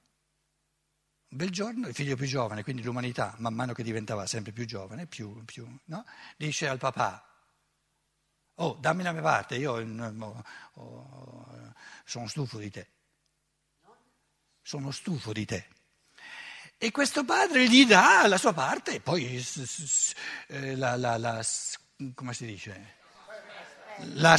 Un 1.30 1.38
bel 1.38 1.50
giorno 1.50 1.88
il 1.88 1.94
figlio 1.94 2.18
più 2.18 2.28
giovane, 2.28 2.62
quindi 2.62 2.84
l'umanità, 2.84 3.34
man 3.38 3.54
mano 3.54 3.72
che 3.72 3.82
diventava 3.82 4.26
sempre 4.26 4.52
più 4.52 4.66
giovane, 4.66 5.08
più, 5.08 5.46
più, 5.46 5.66
no? 5.86 6.06
dice 6.36 6.68
al 6.68 6.78
papà, 6.78 7.26
oh 8.56 8.74
dammi 8.82 9.02
la 9.02 9.14
mia 9.14 9.22
parte, 9.22 9.56
io 9.56 9.76
oh, 9.76 10.44
oh, 10.74 11.74
sono 12.04 12.28
stufo 12.28 12.58
di 12.58 12.70
te. 12.70 12.88
Sono 14.62 14.92
stufo 14.92 15.32
di 15.32 15.46
te. 15.46 15.68
E 16.78 16.92
questo 16.92 17.24
padre 17.24 17.70
gli 17.70 17.86
dà 17.86 18.28
la 18.28 18.38
sua 18.38 18.52
parte, 18.52 19.00
poi 19.00 19.42
eh, 20.48 20.76
la, 20.76 20.98
la, 20.98 21.18
la, 21.18 21.42
come 22.14 22.34
si 22.34 22.46
dice? 22.46 22.96
la, 24.16 24.38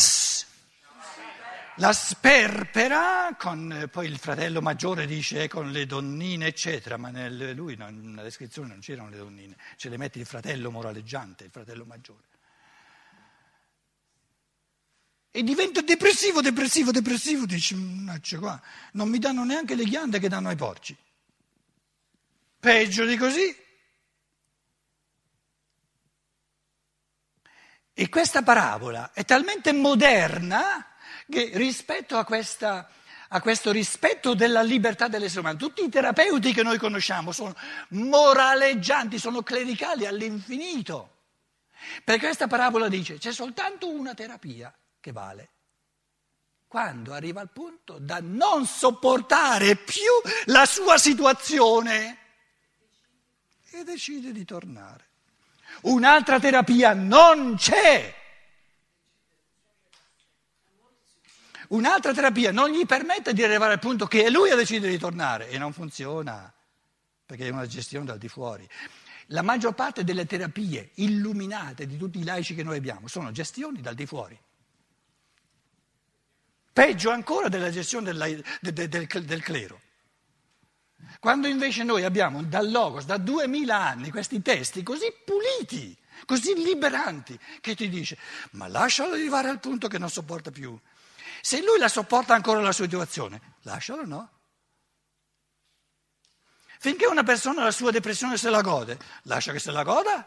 la 1.76 1.92
sperpera, 1.92 3.34
con, 3.36 3.88
poi 3.90 4.06
il 4.06 4.18
fratello 4.18 4.60
maggiore 4.60 5.06
dice 5.06 5.48
con 5.48 5.72
le 5.72 5.86
donnine, 5.86 6.46
eccetera, 6.46 6.96
ma 6.96 7.10
nel, 7.10 7.52
lui 7.54 7.74
non, 7.76 8.10
nella 8.10 8.22
descrizione 8.22 8.68
non 8.68 8.78
c'erano 8.78 9.08
le 9.08 9.16
donnine, 9.16 9.56
ce 9.76 9.88
le 9.88 9.96
mette 9.96 10.18
il 10.18 10.26
fratello 10.26 10.70
moraleggiante, 10.70 11.44
il 11.44 11.50
fratello 11.50 11.84
maggiore. 11.84 12.22
E 15.32 15.42
diventa 15.42 15.80
depressivo, 15.80 16.40
depressivo, 16.40 16.92
depressivo, 16.92 17.44
mannaggia 17.74 18.38
qua, 18.38 18.62
non 18.92 19.08
mi 19.08 19.18
danno 19.18 19.44
neanche 19.44 19.74
le 19.74 19.84
ghiande 19.84 20.20
che 20.20 20.28
danno 20.28 20.48
ai 20.48 20.56
porci. 20.56 20.96
Peggio 22.60 23.04
di 23.04 23.16
così. 23.16 23.62
E 27.92 28.08
questa 28.08 28.42
parabola 28.42 29.12
è 29.12 29.24
talmente 29.24 29.72
moderna 29.72 30.93
che 31.30 31.50
rispetto 31.54 32.16
a, 32.16 32.24
questa, 32.24 32.88
a, 33.28 33.40
questo 33.40 33.70
rispetto 33.72 34.34
della 34.34 34.62
libertà 34.62 35.08
dell'essere 35.08 35.40
umano, 35.40 35.56
tutti 35.56 35.82
i 35.82 35.88
terapeuti 35.88 36.52
che 36.52 36.62
noi 36.62 36.78
conosciamo 36.78 37.32
sono 37.32 37.54
moraleggianti, 37.90 39.18
sono 39.18 39.42
clericali 39.42 40.06
all'infinito. 40.06 41.10
Perché 42.02 42.26
questa 42.26 42.46
parabola 42.46 42.88
dice 42.88 43.18
c'è 43.18 43.32
soltanto 43.32 43.90
una 43.90 44.14
terapia 44.14 44.74
che 45.00 45.12
vale. 45.12 45.50
Quando 46.66 47.12
arriva 47.12 47.40
al 47.40 47.50
punto 47.52 47.98
da 47.98 48.18
non 48.20 48.66
sopportare 48.66 49.76
più 49.76 50.10
la 50.46 50.66
sua 50.66 50.98
situazione 50.98 52.18
e 53.70 53.84
decide 53.84 54.32
di 54.32 54.44
tornare. 54.44 55.08
Un'altra 55.82 56.40
terapia 56.40 56.94
non 56.94 57.56
c'è. 57.56 58.22
Un'altra 61.68 62.12
terapia 62.12 62.52
non 62.52 62.70
gli 62.70 62.84
permette 62.86 63.32
di 63.32 63.42
arrivare 63.42 63.74
al 63.74 63.78
punto 63.78 64.06
che 64.06 64.30
lui 64.30 64.50
ha 64.50 64.56
deciso 64.56 64.86
di 64.86 64.98
tornare 64.98 65.48
e 65.48 65.58
non 65.58 65.72
funziona, 65.72 66.52
perché 67.24 67.46
è 67.46 67.50
una 67.50 67.66
gestione 67.66 68.04
dal 68.04 68.18
di 68.18 68.28
fuori. 68.28 68.68
La 69.28 69.42
maggior 69.42 69.74
parte 69.74 70.04
delle 70.04 70.26
terapie 70.26 70.90
illuminate 70.94 71.86
di 71.86 71.96
tutti 71.96 72.18
i 72.18 72.24
laici 72.24 72.54
che 72.54 72.62
noi 72.62 72.76
abbiamo 72.76 73.08
sono 73.08 73.32
gestioni 73.32 73.80
dal 73.80 73.94
di 73.94 74.06
fuori. 74.06 74.38
Peggio 76.72 77.10
ancora 77.10 77.48
della 77.48 77.70
gestione 77.70 78.12
del, 78.12 78.44
del, 78.60 78.88
del, 78.88 79.06
del 79.06 79.42
clero. 79.42 79.80
Quando 81.20 81.46
invece 81.46 81.84
noi 81.84 82.04
abbiamo 82.04 82.42
dal 82.42 82.70
Logos, 82.70 83.04
da 83.04 83.16
duemila 83.16 83.78
anni, 83.78 84.10
questi 84.10 84.42
testi 84.42 84.82
così 84.82 85.06
puliti, 85.24 85.96
così 86.26 86.54
liberanti, 86.54 87.38
che 87.60 87.74
ti 87.74 87.88
dice, 87.88 88.18
ma 88.52 88.68
lascialo 88.68 89.14
arrivare 89.14 89.48
al 89.48 89.60
punto 89.60 89.88
che 89.88 89.98
non 89.98 90.10
sopporta 90.10 90.50
più. 90.50 90.78
Se 91.44 91.60
lui 91.60 91.78
la 91.78 91.88
sopporta 91.88 92.32
ancora 92.32 92.62
la 92.62 92.72
sua 92.72 92.86
situazione, 92.86 93.56
lascialo 93.64 94.06
no. 94.06 94.30
Finché 96.78 97.04
una 97.04 97.22
persona 97.22 97.62
la 97.62 97.70
sua 97.70 97.90
depressione 97.90 98.38
se 98.38 98.48
la 98.48 98.62
gode, 98.62 98.98
lascia 99.24 99.52
che 99.52 99.58
se 99.58 99.70
la 99.70 99.82
goda. 99.82 100.26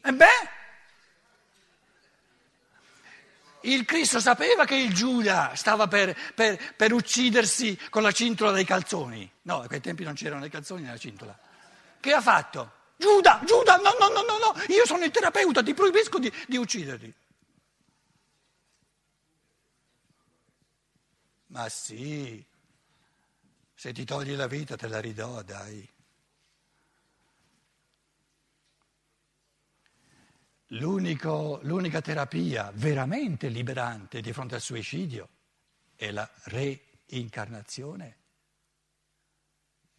E 0.00 0.10
beh, 0.10 0.48
il 3.64 3.84
Cristo 3.84 4.20
sapeva 4.20 4.64
che 4.64 4.76
il 4.76 4.94
Giuda 4.94 5.52
stava 5.54 5.86
per, 5.86 6.16
per, 6.34 6.58
per, 6.76 6.94
uccidersi 6.94 7.78
con 7.90 8.00
la 8.00 8.10
cintola 8.10 8.52
dei 8.52 8.64
calzoni. 8.64 9.30
No, 9.42 9.60
a 9.60 9.66
quei 9.66 9.82
tempi 9.82 10.02
non 10.02 10.14
c'erano 10.14 10.46
i 10.46 10.50
calzoni 10.50 10.80
nella 10.80 10.96
cintola. 10.96 11.38
Che 12.00 12.10
ha 12.10 12.22
fatto? 12.22 12.72
Giuda, 12.96 13.42
Giuda, 13.44 13.76
no, 13.76 13.94
no, 13.98 14.08
no, 14.08 14.22
no, 14.22 14.38
no, 14.38 14.62
io 14.68 14.86
sono 14.86 15.04
il 15.04 15.10
terapeuta, 15.10 15.62
ti 15.62 15.74
proibisco 15.74 16.18
di, 16.18 16.32
di 16.46 16.56
ucciderti. 16.56 17.24
Ma 21.56 21.70
sì, 21.70 22.44
se 23.72 23.92
ti 23.94 24.04
togli 24.04 24.34
la 24.34 24.46
vita 24.46 24.76
te 24.76 24.88
la 24.88 25.00
ridò, 25.00 25.42
dai. 25.42 25.88
L'unico, 30.66 31.58
l'unica 31.62 32.02
terapia 32.02 32.70
veramente 32.74 33.48
liberante 33.48 34.20
di 34.20 34.34
fronte 34.34 34.56
al 34.56 34.60
suicidio 34.60 35.28
è 35.94 36.10
la 36.10 36.30
reincarnazione. 36.44 38.16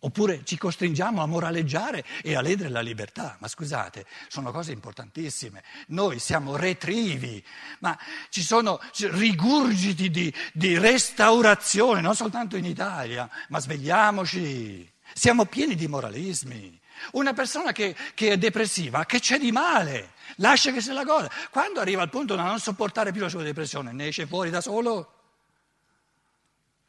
Oppure 0.07 0.45
ci 0.45 0.57
costringiamo 0.57 1.21
a 1.21 1.25
moraleggiare 1.25 2.01
e 2.23 2.37
a 2.37 2.41
ledere 2.41 2.69
la 2.69 2.79
libertà. 2.79 3.35
Ma 3.39 3.49
scusate, 3.49 4.05
sono 4.29 4.51
cose 4.51 4.71
importantissime. 4.71 5.65
Noi 5.87 6.19
siamo 6.19 6.55
retrivi, 6.55 7.43
ma 7.79 7.97
ci 8.29 8.41
sono 8.41 8.79
rigurgiti 8.95 10.09
di, 10.09 10.33
di 10.53 10.77
restaurazione, 10.77 11.99
non 11.99 12.15
soltanto 12.15 12.55
in 12.55 12.63
Italia, 12.63 13.29
ma 13.49 13.59
svegliamoci. 13.59 14.89
Siamo 15.13 15.43
pieni 15.43 15.75
di 15.75 15.89
moralismi. 15.89 16.79
Una 17.11 17.33
persona 17.33 17.73
che, 17.73 17.93
che, 18.13 18.29
è 18.29 18.37
depressiva, 18.37 19.05
che 19.05 19.19
c'è 19.19 19.37
di 19.37 19.51
male? 19.51 20.13
Lascia 20.37 20.71
che 20.71 20.79
se 20.79 20.93
la 20.93 21.03
goda. 21.03 21.29
Quando 21.51 21.81
arriva 21.81 22.01
al 22.01 22.09
punto 22.09 22.35
da 22.35 22.43
non 22.43 22.59
sopportare 22.59 23.11
più 23.11 23.19
la 23.19 23.29
sua 23.29 23.43
depressione, 23.43 23.91
ne 23.91 24.07
esce 24.07 24.25
fuori 24.25 24.51
da 24.51 24.61
solo. 24.61 25.16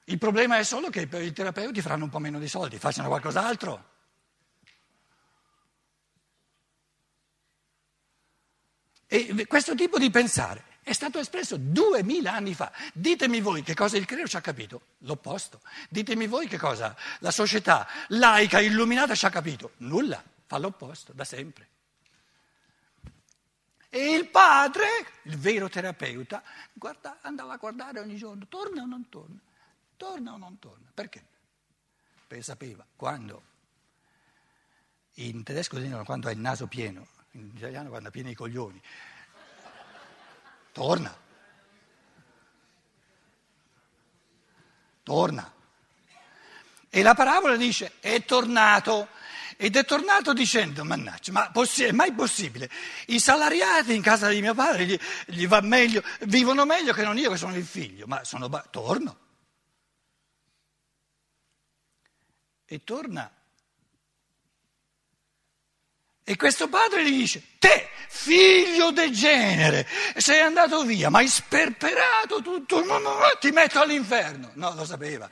Il 0.08 0.18
problema 0.18 0.56
è 0.58 0.64
solo 0.64 0.88
che 0.88 1.02
i 1.02 1.32
terapeuti 1.32 1.82
faranno 1.82 2.04
un 2.04 2.10
po' 2.10 2.18
meno 2.18 2.38
di 2.38 2.48
soldi, 2.48 2.78
facciano 2.78 3.08
qualcos'altro. 3.08 3.96
E 9.06 9.46
questo 9.46 9.74
tipo 9.74 9.98
di 9.98 10.10
pensare 10.10 10.64
è 10.82 10.92
stato 10.92 11.18
espresso 11.18 11.56
duemila 11.58 12.32
anni 12.32 12.54
fa. 12.54 12.72
Ditemi 12.94 13.40
voi 13.40 13.62
che 13.62 13.74
cosa 13.74 13.98
il 13.98 14.06
credo 14.06 14.26
ci 14.26 14.36
ha 14.36 14.40
capito? 14.40 14.80
L'opposto. 15.00 15.60
Ditemi 15.90 16.26
voi 16.26 16.46
che 16.46 16.58
cosa 16.58 16.96
la 17.18 17.30
società 17.30 17.86
laica, 18.08 18.60
illuminata 18.60 19.14
ci 19.14 19.26
ha 19.26 19.30
capito? 19.30 19.72
Nulla, 19.78 20.22
fa 20.46 20.56
l'opposto, 20.56 21.12
da 21.12 21.24
sempre. 21.24 21.68
E 23.90 24.14
il 24.14 24.28
padre, 24.28 24.86
il 25.24 25.36
vero 25.36 25.68
terapeuta, 25.68 26.42
guarda, 26.72 27.18
andava 27.20 27.52
a 27.54 27.56
guardare 27.56 28.00
ogni 28.00 28.16
giorno, 28.16 28.46
torna 28.48 28.82
o 28.82 28.86
non 28.86 29.08
torna, 29.10 29.38
torna 29.98 30.32
o 30.32 30.38
non 30.38 30.58
torna. 30.58 30.90
Perché? 30.94 31.22
Perché 32.26 32.42
sapeva 32.42 32.86
quando, 32.96 33.42
in 35.14 35.42
tedesco 35.42 35.78
dicono 35.78 36.04
quando 36.04 36.28
ha 36.28 36.30
il 36.30 36.38
naso 36.38 36.66
pieno, 36.66 37.06
in 37.32 37.50
italiano 37.54 37.90
quando 37.90 38.08
ha 38.08 38.10
pieni 38.10 38.30
i 38.30 38.34
coglioni, 38.34 38.80
torna. 40.72 41.26
Torna. 45.02 45.52
E 46.90 47.02
la 47.02 47.14
parabola 47.14 47.56
dice, 47.56 47.94
è 48.00 48.24
tornato. 48.24 49.08
Ed 49.60 49.74
è 49.74 49.84
tornato 49.84 50.32
dicendo, 50.32 50.84
mannaggia, 50.84 51.32
ma 51.32 51.50
possi- 51.50 51.82
è 51.82 51.90
mai 51.90 52.12
possibile? 52.12 52.70
I 53.06 53.18
salariati 53.18 53.92
in 53.92 54.02
casa 54.02 54.28
di 54.28 54.40
mio 54.40 54.54
padre 54.54 54.86
gli, 54.86 54.98
gli 55.26 55.48
meglio, 55.62 56.02
vivono 56.20 56.64
meglio 56.64 56.92
che 56.92 57.02
non 57.02 57.18
io 57.18 57.30
che 57.30 57.36
sono 57.36 57.56
il 57.56 57.64
figlio, 57.64 58.06
ma 58.06 58.22
sono... 58.22 58.48
Ba- 58.48 58.64
torno. 58.70 59.26
E 62.70 62.84
torna. 62.84 63.32
E 66.22 66.36
questo 66.36 66.68
padre 66.68 67.02
gli 67.02 67.16
dice, 67.20 67.42
te, 67.58 67.88
figlio 68.08 68.90
degenere, 68.90 69.88
sei 70.16 70.40
andato 70.40 70.82
via, 70.82 71.08
ma 71.08 71.20
hai 71.20 71.28
sperperato 71.28 72.42
tutto, 72.42 72.84
ti 73.40 73.50
metto 73.50 73.80
all'inferno. 73.80 74.50
No, 74.52 74.74
lo 74.74 74.84
sapeva, 74.84 75.30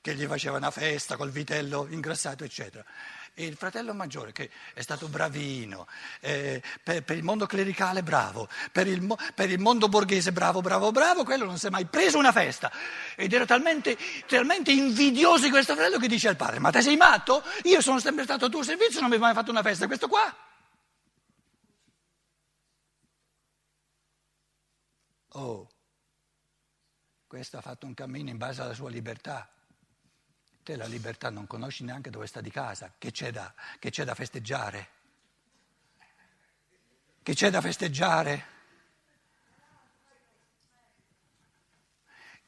che 0.00 0.16
gli 0.16 0.26
faceva 0.26 0.56
una 0.56 0.72
festa 0.72 1.16
col 1.16 1.30
vitello 1.30 1.86
ingrassato, 1.88 2.42
eccetera. 2.42 2.84
Il 3.34 3.56
fratello 3.56 3.94
maggiore, 3.94 4.30
che 4.32 4.50
è 4.74 4.82
stato 4.82 5.08
bravino, 5.08 5.86
eh, 6.20 6.62
per, 6.82 7.02
per, 7.02 7.16
il 7.16 7.22
mondo 7.22 7.46
clericale 7.46 8.02
bravo, 8.02 8.46
per 8.70 8.86
il, 8.86 9.02
per 9.34 9.50
il, 9.50 9.58
mondo 9.58 9.88
borghese 9.88 10.32
bravo, 10.32 10.60
bravo, 10.60 10.92
bravo, 10.92 11.24
quello 11.24 11.46
non 11.46 11.56
si 11.56 11.66
è 11.66 11.70
mai 11.70 11.86
preso 11.86 12.18
una 12.18 12.30
festa. 12.30 12.70
Ed 13.16 13.32
era 13.32 13.46
talmente, 13.46 13.96
talmente 14.26 14.70
invidioso 14.70 15.44
di 15.44 15.50
questo 15.50 15.74
fratello 15.74 15.98
che 15.98 16.08
dice 16.08 16.28
al 16.28 16.36
padre, 16.36 16.58
ma 16.58 16.70
te 16.70 16.82
sei 16.82 16.96
matto? 16.96 17.42
Io 17.62 17.80
sono 17.80 18.00
sempre 18.00 18.24
stato 18.24 18.44
a 18.44 18.48
tuo 18.50 18.62
servizio, 18.62 19.00
non 19.00 19.08
mi 19.08 19.14
hai 19.14 19.20
mai 19.22 19.34
fatto 19.34 19.50
una 19.50 19.62
festa, 19.62 19.86
questo 19.86 20.08
qua? 20.08 20.36
Oh, 25.34 25.70
questo 27.26 27.56
ha 27.56 27.62
fatto 27.62 27.86
un 27.86 27.94
cammino 27.94 28.28
in 28.28 28.36
base 28.36 28.60
alla 28.60 28.74
sua 28.74 28.90
libertà. 28.90 29.50
Te 30.62 30.76
la 30.76 30.86
libertà 30.86 31.28
non 31.28 31.46
conosci 31.48 31.82
neanche 31.82 32.10
dove 32.10 32.26
sta 32.26 32.40
di 32.40 32.50
casa, 32.50 32.92
che 32.96 33.10
c'è 33.10 33.32
da, 33.32 33.52
che 33.80 33.90
c'è 33.90 34.04
da 34.04 34.14
festeggiare? 34.14 34.88
Che 37.20 37.34
c'è 37.34 37.50
da 37.50 37.60
festeggiare? 37.60 38.46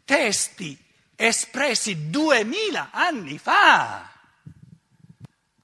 Testi 0.05 0.79
espressi 1.17 2.11
duemila 2.11 2.91
anni 2.93 3.39
fa. 3.39 4.11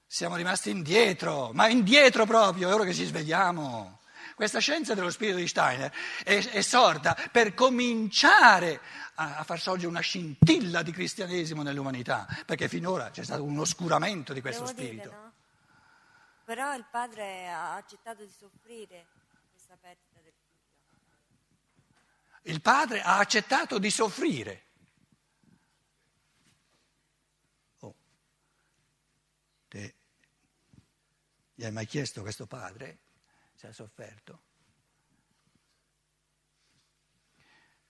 Siamo 0.05 0.35
rimasti 0.35 0.71
indietro, 0.71 1.51
ma 1.53 1.69
indietro 1.69 2.25
proprio, 2.25 2.69
è 2.69 2.73
ora 2.73 2.83
che 2.83 2.93
ci 2.93 3.05
svegliamo. 3.05 3.99
Questa 4.35 4.59
scienza 4.59 4.93
dello 4.93 5.11
spirito 5.11 5.37
di 5.37 5.47
Steiner 5.47 5.93
è, 6.23 6.43
è 6.49 6.61
sorta 6.61 7.15
per 7.31 7.53
cominciare 7.53 8.81
a, 9.21 9.43
far 9.43 9.59
sorgere 9.59 9.87
una 9.87 9.99
scintilla 9.99 10.81
di 10.81 10.91
cristianesimo 10.91 11.61
nell'umanità, 11.61 12.27
perché 12.45 12.67
finora 12.67 13.11
c'è 13.11 13.23
stato 13.23 13.43
un 13.43 13.59
oscuramento 13.59 14.33
di 14.33 14.41
questo 14.41 14.65
Devo 14.65 14.77
spirito. 14.77 15.09
Dire, 15.09 15.15
no? 15.15 15.33
Però 16.45 16.75
il 16.75 16.85
padre 16.89 17.49
ha 17.49 17.75
accettato 17.75 18.23
di 18.23 18.31
soffrire 18.31 19.07
questa 19.51 19.77
perdita 19.77 20.19
del 20.21 20.33
figlio. 20.33 20.49
Il 22.43 22.61
padre 22.61 23.01
ha 23.01 23.19
accettato 23.19 23.77
di 23.77 23.91
soffrire. 23.91 24.65
Oh. 27.79 27.95
Te, 29.67 29.95
gli 31.53 31.63
hai 31.63 31.71
mai 31.71 31.85
chiesto 31.85 32.21
questo 32.21 32.47
padre 32.47 32.99
se 33.53 33.67
ha 33.67 33.73
sofferto? 33.73 34.49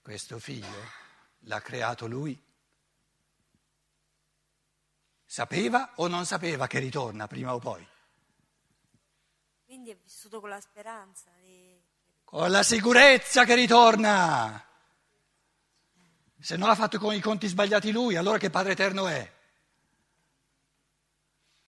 Questo 0.01 0.39
figlio 0.39 1.00
l'ha 1.41 1.61
creato 1.61 2.07
lui? 2.07 2.39
Sapeva 5.25 5.93
o 5.95 6.07
non 6.07 6.25
sapeva 6.25 6.67
che 6.67 6.79
ritorna 6.79 7.27
prima 7.27 7.53
o 7.53 7.59
poi? 7.59 7.87
Quindi 9.65 9.91
è 9.91 9.95
vissuto 9.95 10.39
con 10.41 10.49
la 10.49 10.59
speranza 10.59 11.29
di... 11.39 11.79
Con 12.25 12.51
la 12.51 12.63
sicurezza 12.63 13.45
che 13.45 13.55
ritorna. 13.55 14.65
Se 16.39 16.57
non 16.57 16.69
ha 16.69 16.75
fatto 16.75 16.99
con 16.99 17.13
i 17.13 17.21
conti 17.21 17.47
sbagliati 17.47 17.91
lui, 17.91 18.17
allora 18.17 18.37
che 18.37 18.49
Padre 18.49 18.73
Eterno 18.73 19.07
è? 19.07 19.39